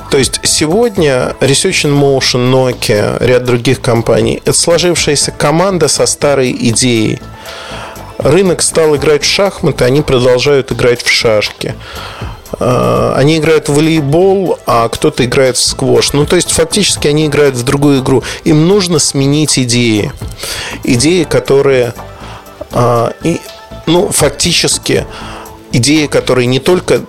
То 0.09 0.17
есть 0.17 0.41
сегодня 0.43 1.33
Research 1.39 1.85
in 1.85 1.97
Motion, 1.97 2.51
Nokia, 2.51 3.25
ряд 3.25 3.45
других 3.45 3.79
компаний– 3.79 4.41
это 4.45 4.57
сложившаяся 4.57 5.31
команда 5.31 5.87
со 5.87 6.05
старой 6.07 6.51
идеей. 6.51 7.21
Рынок 8.17 8.61
стал 8.61 8.97
играть 8.97 9.23
в 9.23 9.25
шахматы, 9.25 9.85
они 9.85 10.01
продолжают 10.01 10.73
играть 10.73 11.01
в 11.03 11.09
шашки. 11.09 11.75
Э, 12.59 13.13
они 13.15 13.37
играют 13.37 13.69
в 13.69 13.75
волейбол, 13.75 14.59
а 14.65 14.89
кто-то 14.89 15.23
играет 15.23 15.55
в 15.55 15.63
сквош. 15.63 16.11
Ну, 16.11 16.25
то 16.25 16.35
есть, 16.35 16.51
фактически 16.51 17.07
они 17.07 17.27
играют 17.27 17.55
в 17.55 17.63
другую 17.63 18.01
игру. 18.01 18.23
Им 18.43 18.67
нужно 18.67 18.99
сменить 18.99 19.57
идеи. 19.57 20.11
Идеи, 20.83 21.23
которые, 21.23 21.93
э, 22.73 23.11
и, 23.23 23.39
ну, 23.85 24.09
фактически 24.09 25.05
идеи, 25.73 26.07
которые 26.07 26.45
не 26.47 26.59
только, 26.59 27.01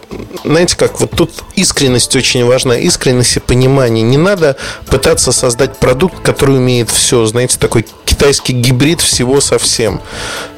знаете, 0.45 0.77
как 0.77 1.01
вот 1.01 1.11
тут 1.11 1.31
искренность 1.57 2.15
очень 2.17 2.45
важна, 2.45 2.77
искренность 2.77 3.37
и 3.37 3.41
понимание. 3.41 4.03
Не 4.03 4.17
надо 4.17 4.57
пытаться 4.87 5.33
создать 5.33 5.77
продукт, 5.79 6.23
который 6.23 6.57
умеет 6.57 6.91
все, 6.91 7.25
знаете, 7.27 7.59
такой 7.59 7.87
китайский 8.05 8.53
гибрид 8.53 9.01
всего 9.01 9.41
совсем. 9.41 10.01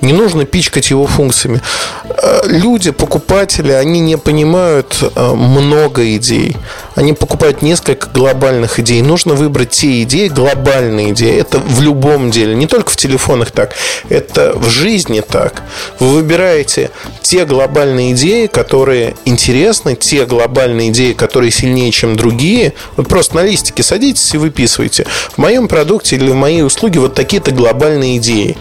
Не 0.00 0.12
нужно 0.12 0.44
пичкать 0.44 0.90
его 0.90 1.06
функциями. 1.06 1.62
Э, 2.04 2.42
люди, 2.46 2.90
покупатели, 2.90 3.72
они 3.72 4.00
не 4.00 4.18
понимают 4.18 4.98
э, 5.00 5.34
много 5.34 6.16
идей. 6.16 6.56
Они 6.94 7.12
покупают 7.12 7.62
несколько 7.62 8.08
глобальных 8.08 8.78
идей. 8.80 9.00
Нужно 9.02 9.34
выбрать 9.34 9.70
те 9.70 10.02
идеи, 10.02 10.28
глобальные 10.28 11.12
идеи. 11.12 11.38
Это 11.40 11.58
в 11.58 11.80
любом 11.80 12.30
деле, 12.30 12.54
не 12.54 12.66
только 12.66 12.90
в 12.90 12.96
телефонах 12.96 13.50
так. 13.50 13.74
Это 14.08 14.52
в 14.54 14.68
жизни 14.68 15.20
так. 15.20 15.62
Вы 16.00 16.16
выбираете 16.16 16.90
те 17.22 17.44
глобальные 17.44 17.93
идеи, 18.12 18.46
которые 18.46 19.14
интересны, 19.24 19.96
те 19.96 20.26
глобальные 20.26 20.90
идеи, 20.90 21.12
которые 21.12 21.50
сильнее, 21.50 21.90
чем 21.90 22.16
другие. 22.16 22.74
Вот 22.96 23.08
просто 23.08 23.36
на 23.36 23.44
листике 23.44 23.82
садитесь 23.82 24.34
и 24.34 24.38
выписывайте. 24.38 25.06
В 25.32 25.38
моем 25.38 25.68
продукте 25.68 26.16
или 26.16 26.30
в 26.30 26.34
моей 26.34 26.62
услуге 26.62 27.00
вот 27.00 27.14
такие-то 27.14 27.50
глобальные 27.50 28.18
идеи. 28.18 28.56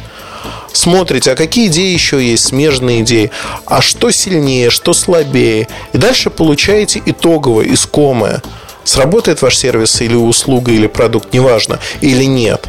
смотрите, 0.74 1.32
а 1.32 1.36
какие 1.36 1.68
идеи 1.68 1.94
еще 1.94 2.24
есть, 2.24 2.46
смежные 2.46 3.02
идеи, 3.02 3.32
а 3.66 3.82
что 3.82 4.12
сильнее, 4.12 4.70
что 4.70 4.94
слабее. 4.94 5.68
И 5.94 5.98
дальше 5.98 6.30
получаете 6.30 7.02
итоговое, 7.06 7.74
искомое. 7.74 8.42
Сработает 8.84 9.42
ваш 9.42 9.58
сервис 9.58 10.02
или 10.02 10.16
услуга, 10.16 10.72
или 10.72 10.88
продукт, 10.88 11.34
неважно, 11.34 11.80
или 12.02 12.26
нет. 12.26 12.68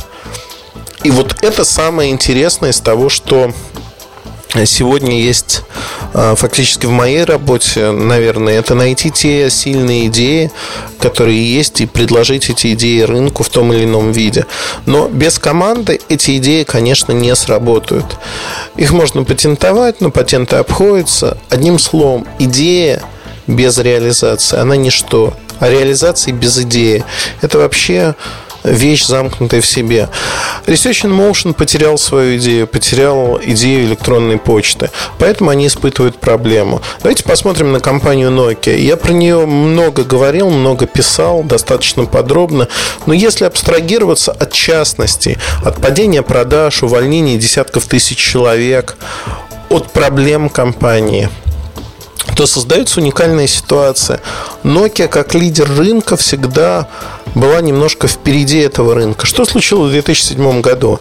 И 1.02 1.10
вот 1.10 1.36
это 1.42 1.64
самое 1.64 2.10
интересное 2.10 2.70
из 2.70 2.80
того, 2.80 3.08
что 3.08 3.52
сегодня 4.64 5.20
есть 5.20 5.62
а, 6.12 6.36
фактически 6.36 6.86
в 6.86 6.90
моей 6.90 7.24
работе, 7.24 7.90
наверное, 7.90 8.58
это 8.58 8.74
найти 8.74 9.10
те 9.10 9.50
сильные 9.50 10.06
идеи, 10.06 10.50
которые 11.00 11.44
есть, 11.44 11.80
и 11.80 11.86
предложить 11.86 12.48
эти 12.50 12.72
идеи 12.74 13.00
рынку 13.00 13.42
в 13.42 13.48
том 13.48 13.72
или 13.72 13.84
ином 13.84 14.12
виде. 14.12 14.46
Но 14.86 15.08
без 15.08 15.40
команды 15.40 16.00
эти 16.08 16.36
идеи, 16.38 16.62
конечно, 16.62 17.10
не 17.10 17.34
сработают. 17.34 18.16
Их 18.76 18.92
можно 18.92 19.24
патентовать, 19.24 20.00
но 20.00 20.10
патенты 20.10 20.56
обходятся. 20.56 21.36
Одним 21.50 21.80
словом, 21.80 22.26
идея 22.38 23.02
без 23.48 23.76
реализации, 23.78 24.58
она 24.58 24.76
ничто. 24.76 25.34
А 25.58 25.68
реализации 25.68 26.32
без 26.32 26.58
идеи– 26.60 27.04
это 27.40 27.58
вообще 27.58 28.14
вещь, 28.64 29.04
замкнутая 29.04 29.60
в 29.60 29.66
себе. 29.66 30.08
Research 30.66 31.04
in 31.04 31.10
Motion 31.10 31.52
потерял 31.52 31.98
свою 31.98 32.38
идею, 32.38 32.66
потерял 32.66 33.38
идею 33.42 33.86
электронной 33.86 34.38
почты. 34.38 34.90
Поэтому 35.18 35.50
они 35.50 35.66
испытывают 35.66 36.18
проблему. 36.18 36.80
Давайте 37.02 37.22
посмотрим 37.24 37.72
на 37.72 37.80
компанию 37.80 38.30
Nokia. 38.30 38.76
Я 38.76 38.96
про 38.96 39.12
нее 39.12 39.46
много 39.46 40.04
говорил, 40.04 40.50
много 40.50 40.86
писал, 40.86 41.42
достаточно 41.42 42.06
подробно. 42.06 42.68
Но 43.06 43.12
если 43.12 43.44
абстрагироваться 43.44 44.32
от 44.32 44.52
частностей, 44.52 45.36
от 45.62 45.80
падения 45.80 46.22
продаж, 46.22 46.82
увольнения 46.82 47.36
десятков 47.36 47.84
тысяч 47.86 48.18
человек, 48.18 48.96
от 49.68 49.92
проблем 49.92 50.48
компании– 50.48 51.28
то 52.34 52.46
создается 52.46 53.00
уникальная 53.00 53.46
ситуация. 53.46 54.20
Nokia 54.64 55.08
как 55.08 55.34
лидер 55.34 55.70
рынка 55.70 56.16
всегда 56.16 56.88
была 57.34 57.60
немножко 57.60 58.06
впереди 58.06 58.58
этого 58.58 58.94
рынка. 58.94 59.26
Что 59.26 59.44
случилось 59.44 59.90
в 59.90 59.92
2007 59.92 60.60
году? 60.60 61.00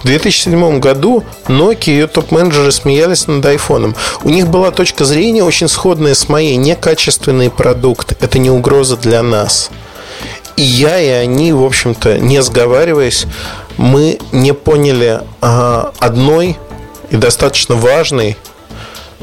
В 0.00 0.06
2007 0.06 0.80
году 0.80 1.24
Nokia 1.46 1.88
и 1.88 1.90
ее 1.92 2.06
топ-менеджеры 2.06 2.72
смеялись 2.72 3.26
над 3.26 3.44
iPhone. 3.44 3.96
У 4.22 4.28
них 4.28 4.48
была 4.48 4.70
точка 4.70 5.04
зрения 5.04 5.44
очень 5.44 5.68
сходная 5.68 6.14
с 6.14 6.28
моей. 6.28 6.56
Некачественный 6.56 7.50
продукт. 7.50 8.12
Это 8.20 8.38
не 8.38 8.50
угроза 8.50 8.96
для 8.96 9.22
нас. 9.22 9.70
И 10.56 10.62
я, 10.62 10.98
и 11.00 11.08
они, 11.08 11.52
в 11.52 11.64
общем-то, 11.64 12.18
не 12.18 12.42
сговариваясь, 12.42 13.26
мы 13.76 14.18
не 14.32 14.52
поняли 14.52 15.20
а, 15.40 15.92
одной 16.00 16.58
и 17.10 17.16
достаточно 17.16 17.76
важной 17.76 18.36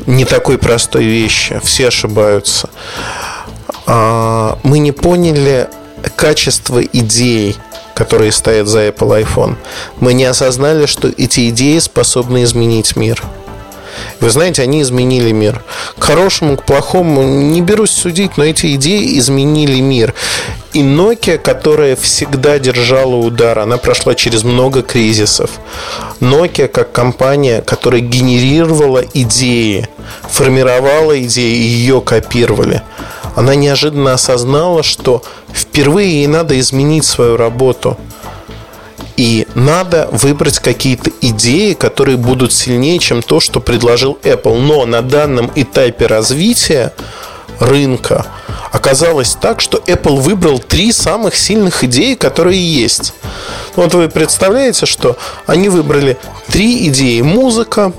не 0.06 0.26
такой 0.26 0.58
простой 0.58 1.04
вещи. 1.04 1.60
Все 1.64 1.90
ошибаются. 1.90 2.70
А, 3.86 4.58
мы 4.64 4.80
не 4.80 4.92
поняли 4.92 5.70
качество 6.16 6.82
идей, 6.82 7.56
которые 7.96 8.32
стоят 8.32 8.68
за 8.68 8.88
Apple 8.88 9.26
iPhone. 9.26 9.56
Мы 10.00 10.14
не 10.14 10.26
осознали, 10.26 10.86
что 10.86 11.08
эти 11.08 11.50
идеи 11.50 11.80
способны 11.80 12.44
изменить 12.44 12.96
мир. 12.96 13.22
Вы 14.20 14.30
знаете, 14.30 14.62
они 14.64 14.82
изменили 14.82 15.32
мир. 15.32 15.64
К 15.98 16.04
хорошему, 16.04 16.58
к 16.58 16.64
плохому 16.64 17.24
не 17.24 17.62
берусь 17.62 17.92
судить, 17.92 18.38
но 18.38 18.44
эти 18.44 18.76
идеи 18.76 19.18
изменили 19.20 19.80
мир. 19.80 20.14
И 20.74 20.82
Nokia, 20.82 21.38
которая 21.38 21.96
всегда 21.96 22.60
держала 22.60 23.16
удар, 23.16 23.60
она 23.60 23.78
прошла 23.78 24.16
через 24.16 24.44
много 24.44 24.82
кризисов. 24.82 25.52
Nokia 26.20 26.68
как 26.68 26.92
компания, 26.92 27.62
которая 27.62 28.02
генерировала 28.02 29.04
идеи, 29.14 29.88
формировала 30.30 31.22
идеи 31.22 31.56
и 31.56 31.68
ее 31.68 32.02
копировали. 32.02 32.82
Она 33.36 33.56
неожиданно 33.56 34.14
осознала, 34.14 34.82
что 34.82 35.22
впервые 35.54 36.22
ей 36.22 36.28
надо 36.28 36.60
изменить 36.60 37.06
свою 37.06 37.38
работу– 37.38 37.98
и 39.18 39.48
надо 39.56 40.10
выбрать 40.12 40.60
какие-то 40.60 41.10
идеи, 41.22 41.74
которые 41.74 42.18
будут 42.18 42.52
сильнее, 42.52 43.00
чем 43.00 43.22
то, 43.22 43.40
что 43.40 43.62
предложил 43.62 44.18
Apple. 44.24 44.60
Но 44.60 44.86
на 44.86 45.02
данном 45.02 45.50
этапе 45.56 46.08
развития 46.08 46.92
рынка 47.60 48.26
оказалось 48.72 49.38
так, 49.40 49.62
что 49.62 49.78
Apple 49.78 50.18
выбрал 50.18 50.60
три 50.60 50.92
самых 50.92 51.36
сильных 51.36 51.86
идеи, 51.86 52.16
которые 52.16 52.60
есть. 52.60 53.14
Вот 53.78 53.94
вы 53.94 54.10
представляете, 54.10 54.86
что 54.86 55.18
они 55.48 55.70
выбрали 55.70 56.18
три 56.48 56.88
идеи. 56.90 57.22
Музыка, 57.22 57.94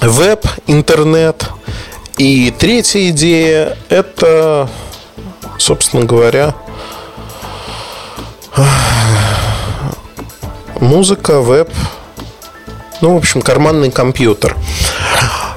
веб, 0.00 0.44
интернет. 0.66 1.44
И 2.16 2.52
третья 2.56 3.08
идея– 3.10 3.76
это, 3.88 4.68
собственно 5.58 6.04
говоря, 6.04 6.54
музыка, 10.78 11.40
веб, 11.40 11.68
ну, 13.00 13.14
в 13.14 13.16
общем, 13.16 13.42
карманный 13.42 13.90
компьютер. 13.90 14.56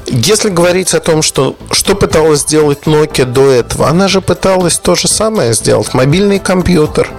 Если 0.08 0.50
говорить 0.50 0.96
о 0.96 1.00
том, 1.00 1.22
что, 1.22 1.56
что 1.72 1.94
пыталась 1.94 2.42
сделать 2.42 2.86
Nokia 2.86 3.26
до 3.26 3.52
этого, 3.52 3.88
она 3.88 4.08
же 4.08 4.22
пыталась 4.22 4.80
то 4.80 4.96
же 4.96 5.08
самое 5.08 5.54
сделать. 5.54 5.94
Мобильный 5.94 6.40
компьютер. 6.40 7.12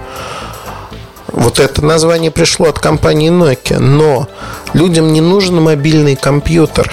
Вот 1.29 1.61
это 1.61 1.85
название 1.85 2.33
пришло 2.33 2.67
от 2.67 2.81
компании 2.81 3.31
Nokia. 3.31 3.79
Но 3.79 4.27
людям 4.73 5.13
не 5.13 5.21
нужен 5.21 5.63
мобильный 5.63 6.17
компьютер. 6.17 6.93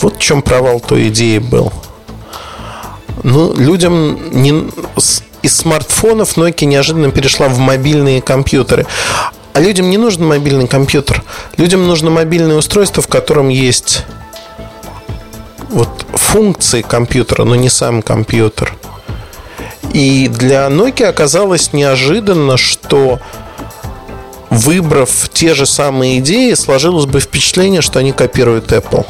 Вот 0.00 0.16
в 0.16 0.18
чем 0.18 0.42
провал 0.42 0.80
той 0.80 1.08
идеи 1.08 1.38
был. 1.38 1.72
Ну, 3.22 3.54
людям 3.54 4.18
не, 4.32 4.70
из 5.42 5.56
смартфонов 5.56 6.36
Nokia 6.36 6.64
неожиданно 6.66 7.10
перешла 7.10 7.48
в 7.48 7.58
мобильные 7.58 8.20
компьютеры. 8.20 8.86
А 9.52 9.60
людям 9.60 9.88
не 9.88 9.98
нужен 9.98 10.26
мобильный 10.26 10.66
компьютер. 10.66 11.22
Людям 11.56 11.86
нужно 11.86 12.10
мобильное 12.10 12.56
устройство, 12.56 13.02
в 13.02 13.08
котором 13.08 13.48
есть 13.48 14.04
вот 15.70 16.06
функции 16.12 16.82
компьютера, 16.82 17.44
но 17.44 17.54
не 17.54 17.68
сам 17.68 18.02
компьютер. 18.02 18.74
И 19.92 20.28
для 20.28 20.66
Nokia 20.66 21.06
оказалось 21.06 21.72
неожиданно, 21.72 22.56
что 22.56 23.20
выбрав 24.50 25.28
те 25.32 25.54
же 25.54 25.66
самые 25.66 26.18
идеи, 26.18 26.54
сложилось 26.54 27.06
бы 27.06 27.20
впечатление, 27.20 27.80
что 27.80 27.98
они 27.98 28.12
копируют 28.12 28.72
Apple. 28.72 29.06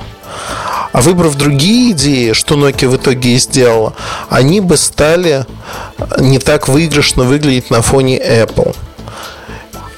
А 0.94 1.00
выбрав 1.00 1.34
другие 1.34 1.90
идеи, 1.90 2.30
что 2.34 2.54
Nokia 2.54 2.88
в 2.88 2.94
итоге 2.94 3.34
и 3.34 3.38
сделала, 3.38 3.94
они 4.30 4.60
бы 4.60 4.76
стали 4.76 5.44
не 6.20 6.38
так 6.38 6.68
выигрышно 6.68 7.24
выглядеть 7.24 7.68
на 7.68 7.82
фоне 7.82 8.16
Apple. 8.16 8.76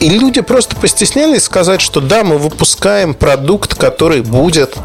И 0.00 0.08
люди 0.08 0.40
просто 0.40 0.74
постеснялись 0.74 1.44
сказать, 1.44 1.82
что 1.82 2.00
да, 2.00 2.24
мы 2.24 2.38
выпускаем 2.38 3.12
продукт, 3.12 3.74
который 3.74 4.22
будет 4.22 4.78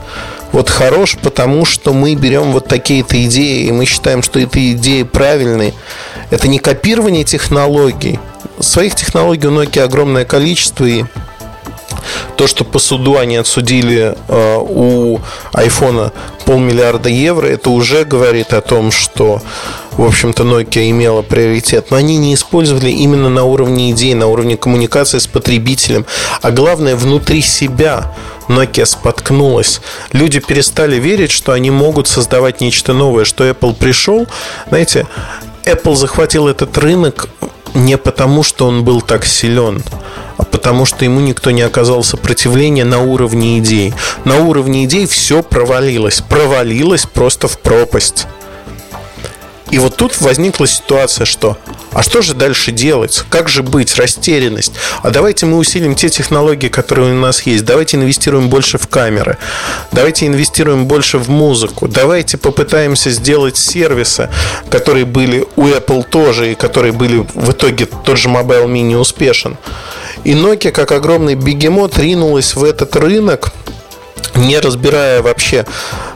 вот 0.52 0.70
хорош, 0.70 1.16
потому 1.16 1.64
что 1.64 1.94
мы 1.94 2.14
берем 2.16 2.52
вот 2.52 2.68
такие-то 2.68 3.24
идеи, 3.24 3.68
и 3.68 3.72
мы 3.72 3.86
считаем, 3.86 4.22
что 4.22 4.38
эти 4.38 4.74
идеи 4.74 5.04
правильные. 5.04 5.74
Это 6.30 6.50
не 6.50 6.60
копирование 6.60 7.24
технологий. 7.24 8.20
Своих 8.60 8.96
технологий 8.96 9.48
у 9.48 9.52
Nokia 9.52 9.84
огромное 9.84 10.26
количество, 10.26 10.84
и 10.84 11.06
то, 12.36 12.48
что 12.48 12.64
по 12.64 12.80
суду 12.80 13.18
они 13.18 13.38
отсудили 13.38 14.16
э, 14.28 14.58
у 14.60 15.20
айфона 15.54 16.12
полмиллиарда 16.46 17.10
евро, 17.10 17.48
это 17.48 17.70
уже 17.70 18.04
говорит 18.04 18.54
о 18.54 18.62
том, 18.62 18.92
что, 18.92 19.42
в 19.92 20.04
общем-то, 20.04 20.44
Nokia 20.44 20.90
имела 20.90 21.22
приоритет. 21.22 21.92
Но 21.92 21.98
они 21.98 22.18
не 22.18 22.34
использовали 22.34 22.90
именно 22.90 23.30
на 23.30 23.44
уровне 23.44 23.92
идей, 23.92 24.14
на 24.14 24.28
уровне 24.28 24.58
коммуникации 24.58 25.20
с 25.20 25.28
потребителем. 25.28 26.06
А 26.42 26.52
главное, 26.52 26.96
внутри 26.96 27.42
себя 27.42 28.14
Nokia 28.48 28.86
споткнулась. 28.86 29.82
Люди 30.12 30.40
перестали 30.40 30.98
верить, 30.98 31.32
что 31.32 31.54
они 31.54 31.72
могут 31.72 32.08
создавать 32.08 32.62
нечто 32.62 32.94
новое, 32.94 33.26
что 33.26 33.48
Apple 33.48 33.76
пришел. 33.76 34.28
Знаете, 34.68 35.08
Apple 35.66 35.96
захватил 35.96 36.48
этот 36.48 36.78
рынок 36.78 37.30
не 37.74 37.98
потому, 37.98 38.44
что 38.44 38.68
он 38.68 38.84
был 38.84 39.02
так 39.02 39.26
силен, 39.26 39.82
потому 40.50 40.86
что 40.86 41.06
ему 41.06 41.20
никто 41.20 41.52
не 41.52 41.62
оказал 41.62 42.04
сопротивления 42.04 42.86
на 42.86 43.00
уровне 43.00 43.60
идей. 43.60 43.94
На 44.26 44.38
уровне 44.38 44.86
идей 44.86 45.06
все 45.08 45.44
провалилось. 45.44 46.22
Провалилось 46.22 47.06
просто 47.06 47.48
в 47.48 47.60
пропасть. 47.60 48.28
И 49.72 49.80
вот 49.80 49.96
тут 49.96 50.20
возникла 50.20 50.68
ситуация, 50.68 51.26
что 51.26 51.58
а 51.94 52.04
что 52.04 52.22
же 52.22 52.34
дальше 52.34 52.72
делать? 52.72 53.24
Как 53.30 53.50
же 53.50 53.64
быть? 53.64 53.98
Растерянность. 53.98 54.74
А 55.04 55.10
давайте 55.10 55.46
мы 55.46 55.58
усилим 55.58 55.96
те 55.96 56.08
технологии, 56.08 56.70
которые 56.70 57.14
у 57.14 57.20
нас 57.20 57.42
есть. 57.44 57.66
Давайте 57.66 57.98
инвестируем 57.98 58.50
больше 58.50 58.78
в 58.78 58.88
камеры. 58.88 59.38
Давайте 59.92 60.28
инвестируем 60.28 60.86
больше 60.86 61.18
в 61.18 61.30
музыку. 61.30 61.90
Давайте 61.90 62.38
попытаемся 62.38 63.10
сделать 63.12 63.58
сервисы, 63.58 64.30
которые 64.70 65.04
были 65.04 65.46
у 65.58 65.68
Apple 65.68 66.04
тоже, 66.10 66.54
и 66.54 66.56
которые 66.56 66.94
были 66.94 67.26
в 67.34 67.52
итоге 67.52 67.86
тот 67.86 68.18
же 68.18 68.30
Mobile 68.30 68.70
не 68.70 68.96
успешен. 68.96 69.58
И 70.24 70.34
Nokia, 70.34 70.72
как 70.72 70.92
огромный 70.92 71.36
бегемот, 71.36 71.98
ринулась 71.98 72.56
в 72.56 72.64
этот 72.64 72.96
рынок 72.96 73.52
не 74.36 74.60
разбирая 74.60 75.22
вообще, 75.22 75.66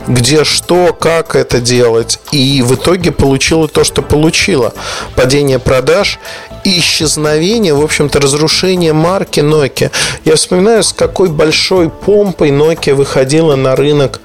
где 0.07 0.43
что, 0.43 0.93
как 0.93 1.35
это 1.35 1.59
делать. 1.59 2.19
И 2.31 2.61
в 2.61 2.75
итоге 2.75 3.11
получила 3.11 3.67
то, 3.67 3.83
что 3.83 4.01
получила. 4.01 4.73
Падение 5.15 5.59
продаж 5.59 6.19
исчезновение, 6.65 7.73
в 7.73 7.81
общем-то, 7.81 8.19
разрушение 8.19 8.93
марки 8.93 9.39
Nokia. 9.39 9.91
Я 10.25 10.35
вспоминаю, 10.35 10.83
с 10.83 10.91
какой 10.93 11.29
большой 11.29 11.89
помпой 11.89 12.49
Nokia 12.49 12.95
выходила 12.95 13.55
на 13.55 13.75
рынок 13.75 14.19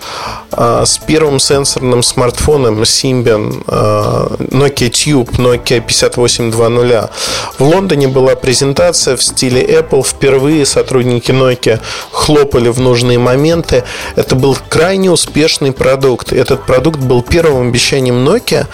а, 0.51 0.85
с 0.85 0.99
первым 0.99 1.39
сенсорным 1.39 2.03
смартфоном 2.03 2.81
Symbian 2.83 3.63
а, 3.67 4.37
Nokia 4.39 4.91
Tube, 4.91 5.31
Nokia 5.37 5.81
5820. 5.81 7.11
В 7.59 7.63
Лондоне 7.63 8.09
была 8.09 8.35
презентация 8.37 9.17
в 9.17 9.23
стиле 9.23 9.63
Apple. 9.63 10.03
Впервые 10.03 10.65
сотрудники 10.65 11.31
Nokia 11.31 11.81
хлопали 12.11 12.69
в 12.69 12.81
нужные 12.81 13.19
моменты. 13.19 13.85
Это 14.17 14.35
был 14.35 14.57
крайне 14.69 15.11
успешный 15.11 15.73
продукт. 15.73 16.33
Этот 16.33 16.65
продукт 16.65 16.99
был 16.99 17.23
первым 17.23 17.69
обещанием 17.69 18.27
Nokia 18.27 18.67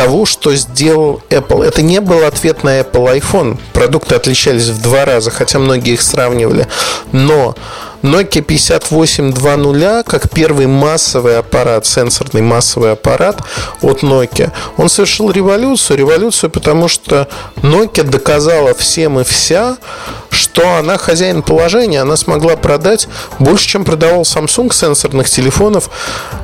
того, 0.00 0.24
что 0.24 0.54
сделал 0.54 1.20
Apple. 1.28 1.62
Это 1.62 1.82
не 1.82 2.00
был 2.00 2.24
ответ 2.24 2.64
на 2.64 2.80
Apple 2.80 3.20
iPhone. 3.20 3.58
Продукты 3.74 4.14
отличались 4.14 4.68
в 4.68 4.80
два 4.80 5.04
раза, 5.04 5.30
хотя 5.30 5.58
многие 5.58 5.92
их 5.92 6.00
сравнивали. 6.00 6.66
Но 7.12 7.54
Nokia 8.02 8.40
5820, 8.40 10.06
как 10.06 10.30
первый 10.30 10.66
массовый 10.66 11.38
аппарат, 11.38 11.84
сенсорный 11.84 12.40
массовый 12.40 12.92
аппарат 12.92 13.42
от 13.82 14.02
Nokia, 14.02 14.52
он 14.76 14.88
совершил 14.88 15.30
революцию. 15.30 15.98
Революцию, 15.98 16.50
потому 16.50 16.88
что 16.88 17.28
Nokia 17.56 18.04
доказала 18.04 18.74
всем 18.74 19.20
и 19.20 19.24
вся, 19.24 19.76
что 20.30 20.76
она 20.76 20.96
хозяин 20.96 21.42
положения. 21.42 22.00
Она 22.00 22.16
смогла 22.16 22.56
продать 22.56 23.06
больше, 23.38 23.68
чем 23.68 23.84
продавал 23.84 24.22
Samsung 24.22 24.72
сенсорных 24.72 25.28
телефонов, 25.28 25.90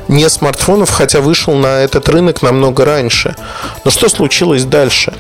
не 0.09 0.29
смартфонов, 0.29 0.91
хотя 0.91 1.21
вышел 1.21 1.55
на 1.55 1.81
этот 1.81 2.09
рынок 2.09 2.43
намного 2.43 2.85
раньше. 2.85 3.35
Но 3.85 3.91
что 3.91 4.09
случилось 4.09 4.65
дальше? 4.65 5.15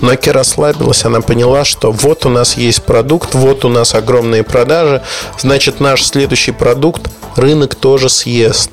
Nokia 0.00 0.32
расслабилась, 0.32 1.04
она 1.04 1.20
поняла, 1.20 1.64
что 1.64 1.92
вот 1.92 2.24
у 2.26 2.28
нас 2.28 2.56
есть 2.56 2.82
продукт, 2.82 3.34
вот 3.34 3.64
у 3.64 3.68
нас 3.68 3.94
огромные 3.94 4.42
продажи, 4.42 5.02
значит 5.38 5.80
наш 5.80 6.04
следующий 6.04 6.52
продукт 6.52 7.10
рынок 7.36 7.74
тоже 7.74 8.08
съест. 8.08 8.70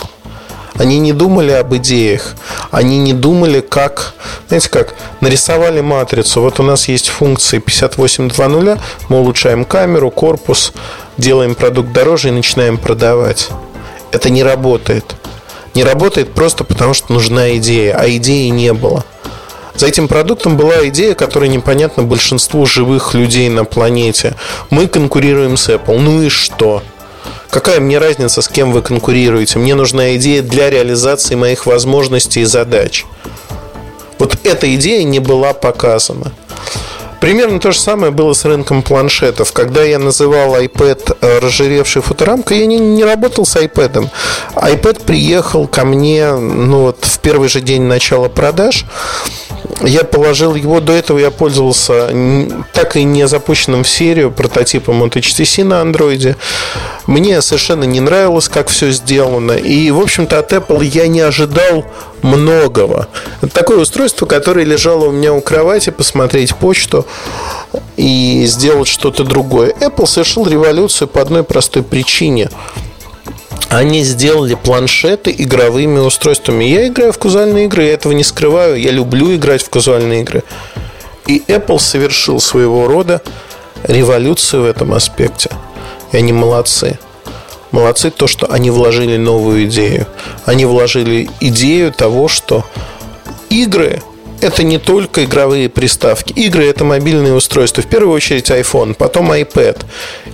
Они 0.75 0.99
не 0.99 1.11
думали 1.11 1.51
об 1.51 1.75
идеях, 1.75 2.35
они 2.69 2.99
не 2.99 3.13
думали, 3.13 3.61
как, 3.61 4.13
знаете 4.47 4.69
как, 4.69 4.93
нарисовали 5.21 5.81
матрицу. 5.81 6.41
Вот 6.41 6.59
у 6.59 6.63
нас 6.63 6.87
есть 6.87 7.07
функции 7.07 7.59
58.2.0, 7.59 8.79
мы 9.09 9.19
улучшаем 9.19 9.65
камеру, 9.65 10.11
корпус, 10.11 10.73
делаем 11.17 11.55
продукт 11.55 11.91
дороже 11.91 12.27
и 12.29 12.31
начинаем 12.31 12.77
продавать. 12.77 13.49
Это 14.11 14.29
не 14.29 14.43
работает. 14.43 15.15
Не 15.73 15.83
работает 15.83 16.33
просто 16.33 16.63
потому, 16.63 16.93
что 16.93 17.11
нужна 17.11 17.57
идея, 17.57 17.97
а 17.99 18.07
идеи 18.09 18.47
не 18.49 18.73
было. 18.73 19.03
За 19.77 19.85
этим 19.85 20.07
продуктом 20.07 20.57
была 20.57 20.87
идея, 20.87 21.13
которая 21.13 21.49
непонятна 21.49 22.01
большинству 22.01 22.65
живых 22.65 23.13
людей 23.13 23.47
на 23.47 23.63
планете. 23.63 24.33
Мы 24.71 24.87
конкурируем 24.87 25.55
с 25.55 25.69
Apple. 25.69 25.99
Ну 25.99 26.23
и 26.23 26.29
что? 26.29 26.81
Какая 27.51 27.79
мне 27.79 27.99
разница, 27.99 28.41
с 28.41 28.47
кем 28.47 28.71
вы 28.71 28.81
конкурируете? 28.81 29.59
Мне 29.59 29.75
нужна 29.75 30.15
идея 30.15 30.41
для 30.41 30.71
реализации 30.71 31.35
моих 31.35 31.67
возможностей 31.67 32.41
и 32.41 32.45
задач. 32.45 33.05
Вот 34.17 34.35
эта 34.43 34.73
идея 34.75 35.03
не 35.03 35.19
была 35.19 35.53
показана. 35.53 36.33
Примерно 37.19 37.59
то 37.59 37.71
же 37.71 37.79
самое 37.79 38.11
было 38.11 38.33
с 38.33 38.45
рынком 38.45 38.83
планшетов. 38.83 39.51
Когда 39.51 39.83
я 39.83 39.99
называл 39.99 40.55
iPad 40.55 41.17
э, 41.19 41.39
разжиревшей 41.39 42.01
фоторамкой, 42.01 42.59
я 42.59 42.65
не, 42.65 42.77
не 42.77 43.03
работал 43.03 43.45
с 43.45 43.55
iPad. 43.55 44.09
iPad 44.55 45.03
приехал 45.03 45.67
ко 45.67 45.83
мне 45.83 46.31
ну, 46.33 46.81
вот, 46.81 47.05
в 47.05 47.19
первый 47.19 47.49
же 47.49 47.61
день 47.61 47.83
начала 47.83 48.29
продаж 48.29 48.85
я 49.81 50.03
положил 50.03 50.55
его, 50.55 50.79
до 50.79 50.93
этого 50.93 51.19
я 51.19 51.31
пользовался 51.31 52.09
так 52.73 52.95
и 52.95 53.03
не 53.03 53.27
запущенным 53.27 53.83
в 53.83 53.89
серию 53.89 54.31
прототипом 54.31 55.03
от 55.03 55.15
HTC 55.15 55.63
на 55.63 55.81
андроиде. 55.81 56.35
Мне 57.05 57.41
совершенно 57.41 57.83
не 57.83 57.99
нравилось, 57.99 58.49
как 58.49 58.69
все 58.69 58.91
сделано. 58.91 59.53
И, 59.53 59.91
в 59.91 59.99
общем-то, 59.99 60.39
от 60.39 60.51
Apple 60.53 60.83
я 60.83 61.07
не 61.07 61.21
ожидал 61.21 61.85
многого. 62.21 63.07
Это 63.41 63.53
такое 63.53 63.79
устройство, 63.79 64.25
которое 64.25 64.65
лежало 64.65 65.05
у 65.05 65.11
меня 65.11 65.33
у 65.33 65.41
кровати, 65.41 65.89
посмотреть 65.89 66.55
почту 66.55 67.05
и 67.95 68.45
сделать 68.47 68.87
что-то 68.87 69.23
другое. 69.23 69.73
Apple 69.79 70.07
совершил 70.07 70.47
революцию 70.47 71.07
по 71.07 71.21
одной 71.21 71.43
простой 71.43 71.83
причине– 71.83 72.49
они 73.69 74.03
сделали 74.03 74.55
планшеты 74.55 75.33
игровыми 75.37 75.99
устройствами. 75.99 76.63
Я 76.65 76.87
играю 76.87 77.11
в 77.11 77.17
казуальные 77.17 77.65
игры, 77.65 77.83
я 77.83 77.93
этого 77.93 78.13
не 78.13 78.23
скрываю. 78.23 78.79
Я 78.79 78.91
люблю 78.91 79.35
играть 79.35 79.61
в 79.61 79.69
казуальные 79.69 80.21
игры. 80.21 80.43
И 81.25 81.43
Apple 81.47 81.79
совершил 81.79 82.39
своего 82.39 82.87
рода 82.87 83.21
революцию 83.83 84.63
в 84.63 84.65
этом 84.65 84.93
аспекте. 84.93 85.49
И 86.11 86.17
они 86.17 86.31
молодцы. 86.31 86.97
Молодцы 87.71 88.11
то, 88.11 88.27
что 88.27 88.49
они 88.49 88.71
вложили 88.71 89.17
новую 89.17 89.65
идею. 89.65 90.07
Они 90.45 90.65
вложили 90.65 91.29
идею 91.41 91.91
того, 91.91 92.29
что 92.29 92.65
игры 93.49 94.01
это 94.41 94.63
не 94.63 94.77
только 94.77 95.25
игровые 95.25 95.69
приставки. 95.69 96.33
Игры– 96.33 96.65
это 96.67 96.83
мобильные 96.83 97.33
устройства. 97.33 97.81
В 97.81 97.87
первую 97.87 98.13
очередь 98.13 98.49
iPhone, 98.49 98.93
потом 98.93 99.31
iPad. 99.31 99.83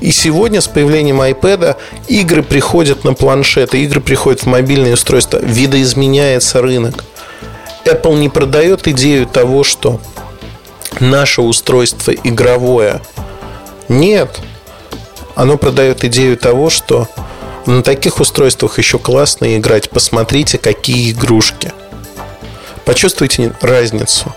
И 0.01 0.11
сегодня 0.11 0.61
с 0.61 0.67
появлением 0.67 1.21
iPad 1.21 1.75
игры 2.07 2.43
приходят 2.43 3.03
на 3.03 3.13
планшеты, 3.13 3.83
игры 3.83 4.01
приходят 4.01 4.41
в 4.41 4.45
мобильные 4.45 4.93
устройства. 4.93 5.39
Видоизменяется 5.41 6.61
рынок. 6.61 7.03
Apple 7.85 8.17
не 8.17 8.29
продает 8.29 8.87
идею 8.87 9.25
того, 9.25 9.63
что 9.63 9.99
наше 10.99 11.41
устройство 11.41 12.11
игровое. 12.11 13.01
Нет. 13.87 14.39
Оно 15.35 15.57
продает 15.57 16.03
идею 16.03 16.37
того, 16.37 16.69
что 16.69 17.07
на 17.65 17.81
таких 17.81 18.19
устройствах 18.19 18.77
еще 18.77 18.99
классно 18.99 19.57
играть. 19.57 19.89
Посмотрите, 19.89 20.57
какие 20.57 21.11
игрушки– 21.11 21.71
Почувствуйте 22.85 23.53
разницу. 23.61 24.33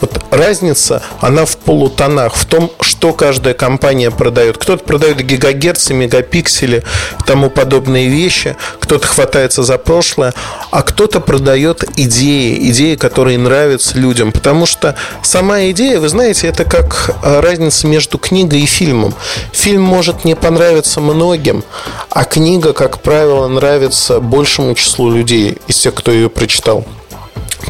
Вот 0.00 0.22
разница, 0.30 1.02
она 1.20 1.44
в 1.44 1.56
полутонах, 1.56 2.34
в 2.34 2.44
том, 2.44 2.70
что 2.80 3.12
каждая 3.12 3.54
компания 3.54 4.10
продает. 4.10 4.58
Кто-то 4.58 4.84
продает 4.84 5.20
гигагерцы, 5.22 5.94
мегапиксели, 5.94 6.84
тому 7.26 7.50
подобные 7.50 8.08
вещи, 8.08 8.56
кто-то 8.80 9.06
хватается 9.06 9.62
за 9.62 9.78
прошлое, 9.78 10.34
а 10.70 10.82
кто-то 10.82 11.20
продает 11.20 11.84
идеи, 11.96 12.70
идеи, 12.70 12.96
которые 12.96 13.38
нравятся 13.38 13.98
людям. 13.98 14.32
Потому 14.32 14.66
что 14.66 14.96
сама 15.22 15.70
идея, 15.70 15.98
вы 15.98 16.08
знаете, 16.08 16.48
это 16.48 16.64
как 16.64 17.16
а, 17.22 17.40
разница 17.40 17.86
между 17.86 18.18
книгой 18.18 18.60
и 18.60 18.66
фильмом. 18.66 19.14
Фильм 19.52 19.82
может 19.82 20.24
не 20.24 20.34
понравиться 20.34 21.00
многим, 21.00 21.64
а 22.10 22.24
книга, 22.24 22.72
как 22.72 23.00
правило, 23.00 23.48
нравится 23.48 24.20
большему 24.20 24.74
числу 24.74 25.10
людей 25.10 25.58
из 25.66 25.78
тех, 25.78 25.94
кто 25.94 26.10
ее 26.10 26.28
прочитал. 26.28 26.84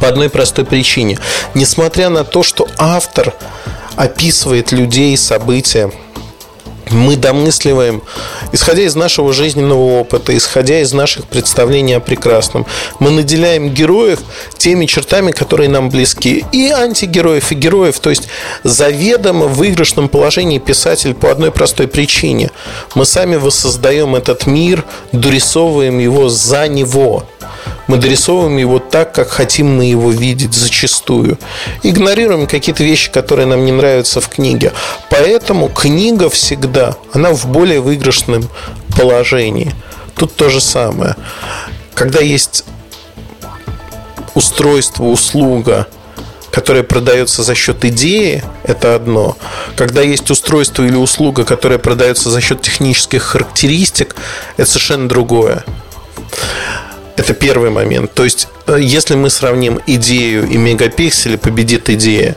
По 0.01 0.09
одной 0.09 0.29
простой 0.29 0.65
причине. 0.65 1.19
Несмотря 1.55 2.09
на 2.09 2.25
то, 2.25 2.43
что 2.43 2.69
автор 2.77 3.35
описывает 3.97 4.73
людей, 4.73 5.17
события, 5.17 5.91
мы 6.91 7.17
домысливаем, 7.17 8.03
исходя 8.53 8.83
из 8.83 8.95
нашего 8.95 9.33
жизненного 9.33 10.01
опыта, 10.01 10.37
исходя 10.37 10.81
из 10.81 10.93
наших 10.93 11.27
представлений 11.27 11.95
о 11.95 12.01
прекрасном. 12.01 12.65
Мы 13.01 13.11
наделяем 13.11 13.71
героев 13.71 14.21
теми 14.57 14.87
чертами, 14.87 15.33
которые 15.33 15.69
нам 15.69 15.91
близки. 15.91 16.45
И 16.53 16.71
антигероев, 16.71 17.51
и 17.51 17.55
героев. 17.55 17.99
То 17.99 18.11
есть 18.11 18.29
заведомо 18.63 19.47
в 19.47 19.55
выигрышном 19.55 20.09
положении 20.09 20.59
писатель 20.59 21.15
по 21.15 21.31
одной 21.31 21.51
простой 21.51 21.89
причине. 21.89 22.51
Мы 22.95 23.05
сами 23.05 23.37
воссоздаем 23.37 24.15
этот 24.15 24.47
мир, 24.47 24.85
дорисовываем 25.13 25.99
его 25.99 26.29
за 26.29 26.69
него 26.69 27.25
мы 27.87 27.99
дорисовываем 27.99 28.57
его 28.57 28.79
так, 28.79 29.13
как 29.13 29.29
хотим 29.29 29.77
мы 29.77 29.85
его 29.85 30.11
видеть 30.11 30.55
зачастую. 30.55 31.39
Игнорируем 31.83 32.47
какие-то 32.47 32.85
вещи, 32.85 33.11
которые 33.11 33.47
нам 33.47 33.65
не 33.65 33.73
нравятся 33.73 34.21
в 34.21 34.29
книге. 34.29 34.73
Поэтому 35.11 35.69
книга 35.69 36.29
всегда, 36.31 36.97
она 37.13 37.33
в 37.33 37.47
более 37.47 37.81
выигрышном 37.81 38.49
положении. 38.97 39.73
Тут 40.17 40.35
то 40.35 40.49
же 40.49 40.61
самое. 40.61 41.17
Когда 41.95 42.21
есть 42.21 42.65
устройство, 44.35 45.05
услуга, 45.05 45.87
которая 46.51 46.83
продается 46.85 47.43
за 47.43 47.55
счет 47.55 47.85
идеи, 47.85 48.43
это 48.65 48.95
одно. 48.95 49.37
Когда 49.77 50.01
есть 50.01 50.31
устройство 50.31 50.85
или 50.85 50.97
услуга, 50.97 51.45
которая 51.45 51.79
продается 51.79 52.31
за 52.31 52.41
счет 52.41 52.63
технических 52.63 53.23
характеристик, 53.23 54.17
это 54.57 54.71
совершенно 54.71 55.07
другое. 55.07 55.65
Это 57.17 57.33
первый 57.33 57.71
момент. 57.71 58.13
То 58.13 58.25
есть, 58.25 58.49
э, 58.67 58.79
если 58.81 59.15
мы 59.15 59.31
сравним 59.31 59.81
идею 59.87 60.47
и 60.49 60.57
мегапиксели, 60.59 61.37
победит 61.37 61.89
идея. 61.89 62.37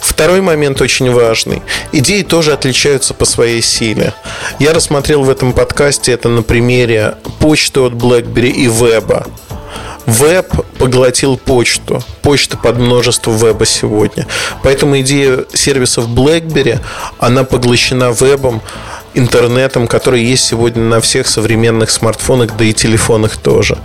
Второй 0.00 0.40
момент 0.40 0.80
очень 0.80 1.10
важный. 1.10 1.62
Идеи 1.92 2.22
тоже 2.22 2.52
отличаются 2.52 3.12
по 3.12 3.26
своей 3.26 3.60
силе. 3.60 4.14
Я 4.58 4.72
рассмотрел 4.72 5.24
в 5.24 5.30
этом 5.30 5.52
подкасте 5.52 6.12
это 6.12 6.28
на 6.28 6.42
примере 6.42 7.16
почты 7.38 7.80
от 7.80 7.92
BlackBerry 7.92 8.50
и 8.50 8.66
веба. 8.66 9.26
Веб 10.06 10.46
поглотил 10.78 11.36
почту. 11.36 12.02
Почта 12.22 12.56
под 12.56 12.78
множество 12.78 13.30
веба 13.32 13.66
сегодня. 13.66 14.26
Поэтому 14.62 15.00
идея 15.00 15.44
сервисов 15.52 16.08
BlackBerry, 16.08 16.78
она 17.18 17.44
поглощена 17.44 18.12
вебом 18.12 18.62
интернетом, 19.14 19.86
который 19.86 20.22
есть 20.22 20.44
сегодня 20.44 20.82
на 20.82 21.00
всех 21.00 21.28
современных 21.28 21.90
смартфонах, 21.90 22.56
да 22.56 22.64
и 22.64 22.72
телефонах 22.72 23.36
тоже. 23.36 23.78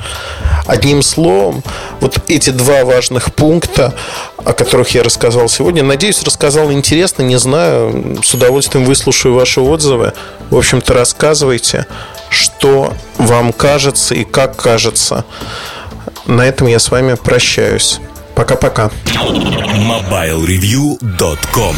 Одним 0.65 1.01
словом, 1.01 1.63
вот 1.99 2.17
эти 2.27 2.49
два 2.49 2.83
важных 2.83 3.33
пункта, 3.33 3.93
о 4.37 4.53
которых 4.53 4.89
я 4.89 5.03
рассказал 5.03 5.49
сегодня, 5.49 5.83
надеюсь, 5.83 6.23
рассказал 6.23 6.71
интересно, 6.71 7.23
не 7.23 7.37
знаю, 7.37 8.19
с 8.23 8.33
удовольствием 8.33 8.85
выслушаю 8.85 9.35
ваши 9.35 9.61
отзывы. 9.61 10.13
В 10.49 10.57
общем-то, 10.57 10.93
рассказывайте, 10.93 11.85
что 12.29 12.93
вам 13.17 13.53
кажется 13.53 14.15
и 14.15 14.23
как 14.23 14.55
кажется. 14.55 15.25
На 16.25 16.45
этом 16.45 16.67
я 16.67 16.79
с 16.79 16.91
вами 16.91 17.15
прощаюсь. 17.15 17.99
Пока-пока. 18.35 18.91
MobileReview.com 19.05 21.75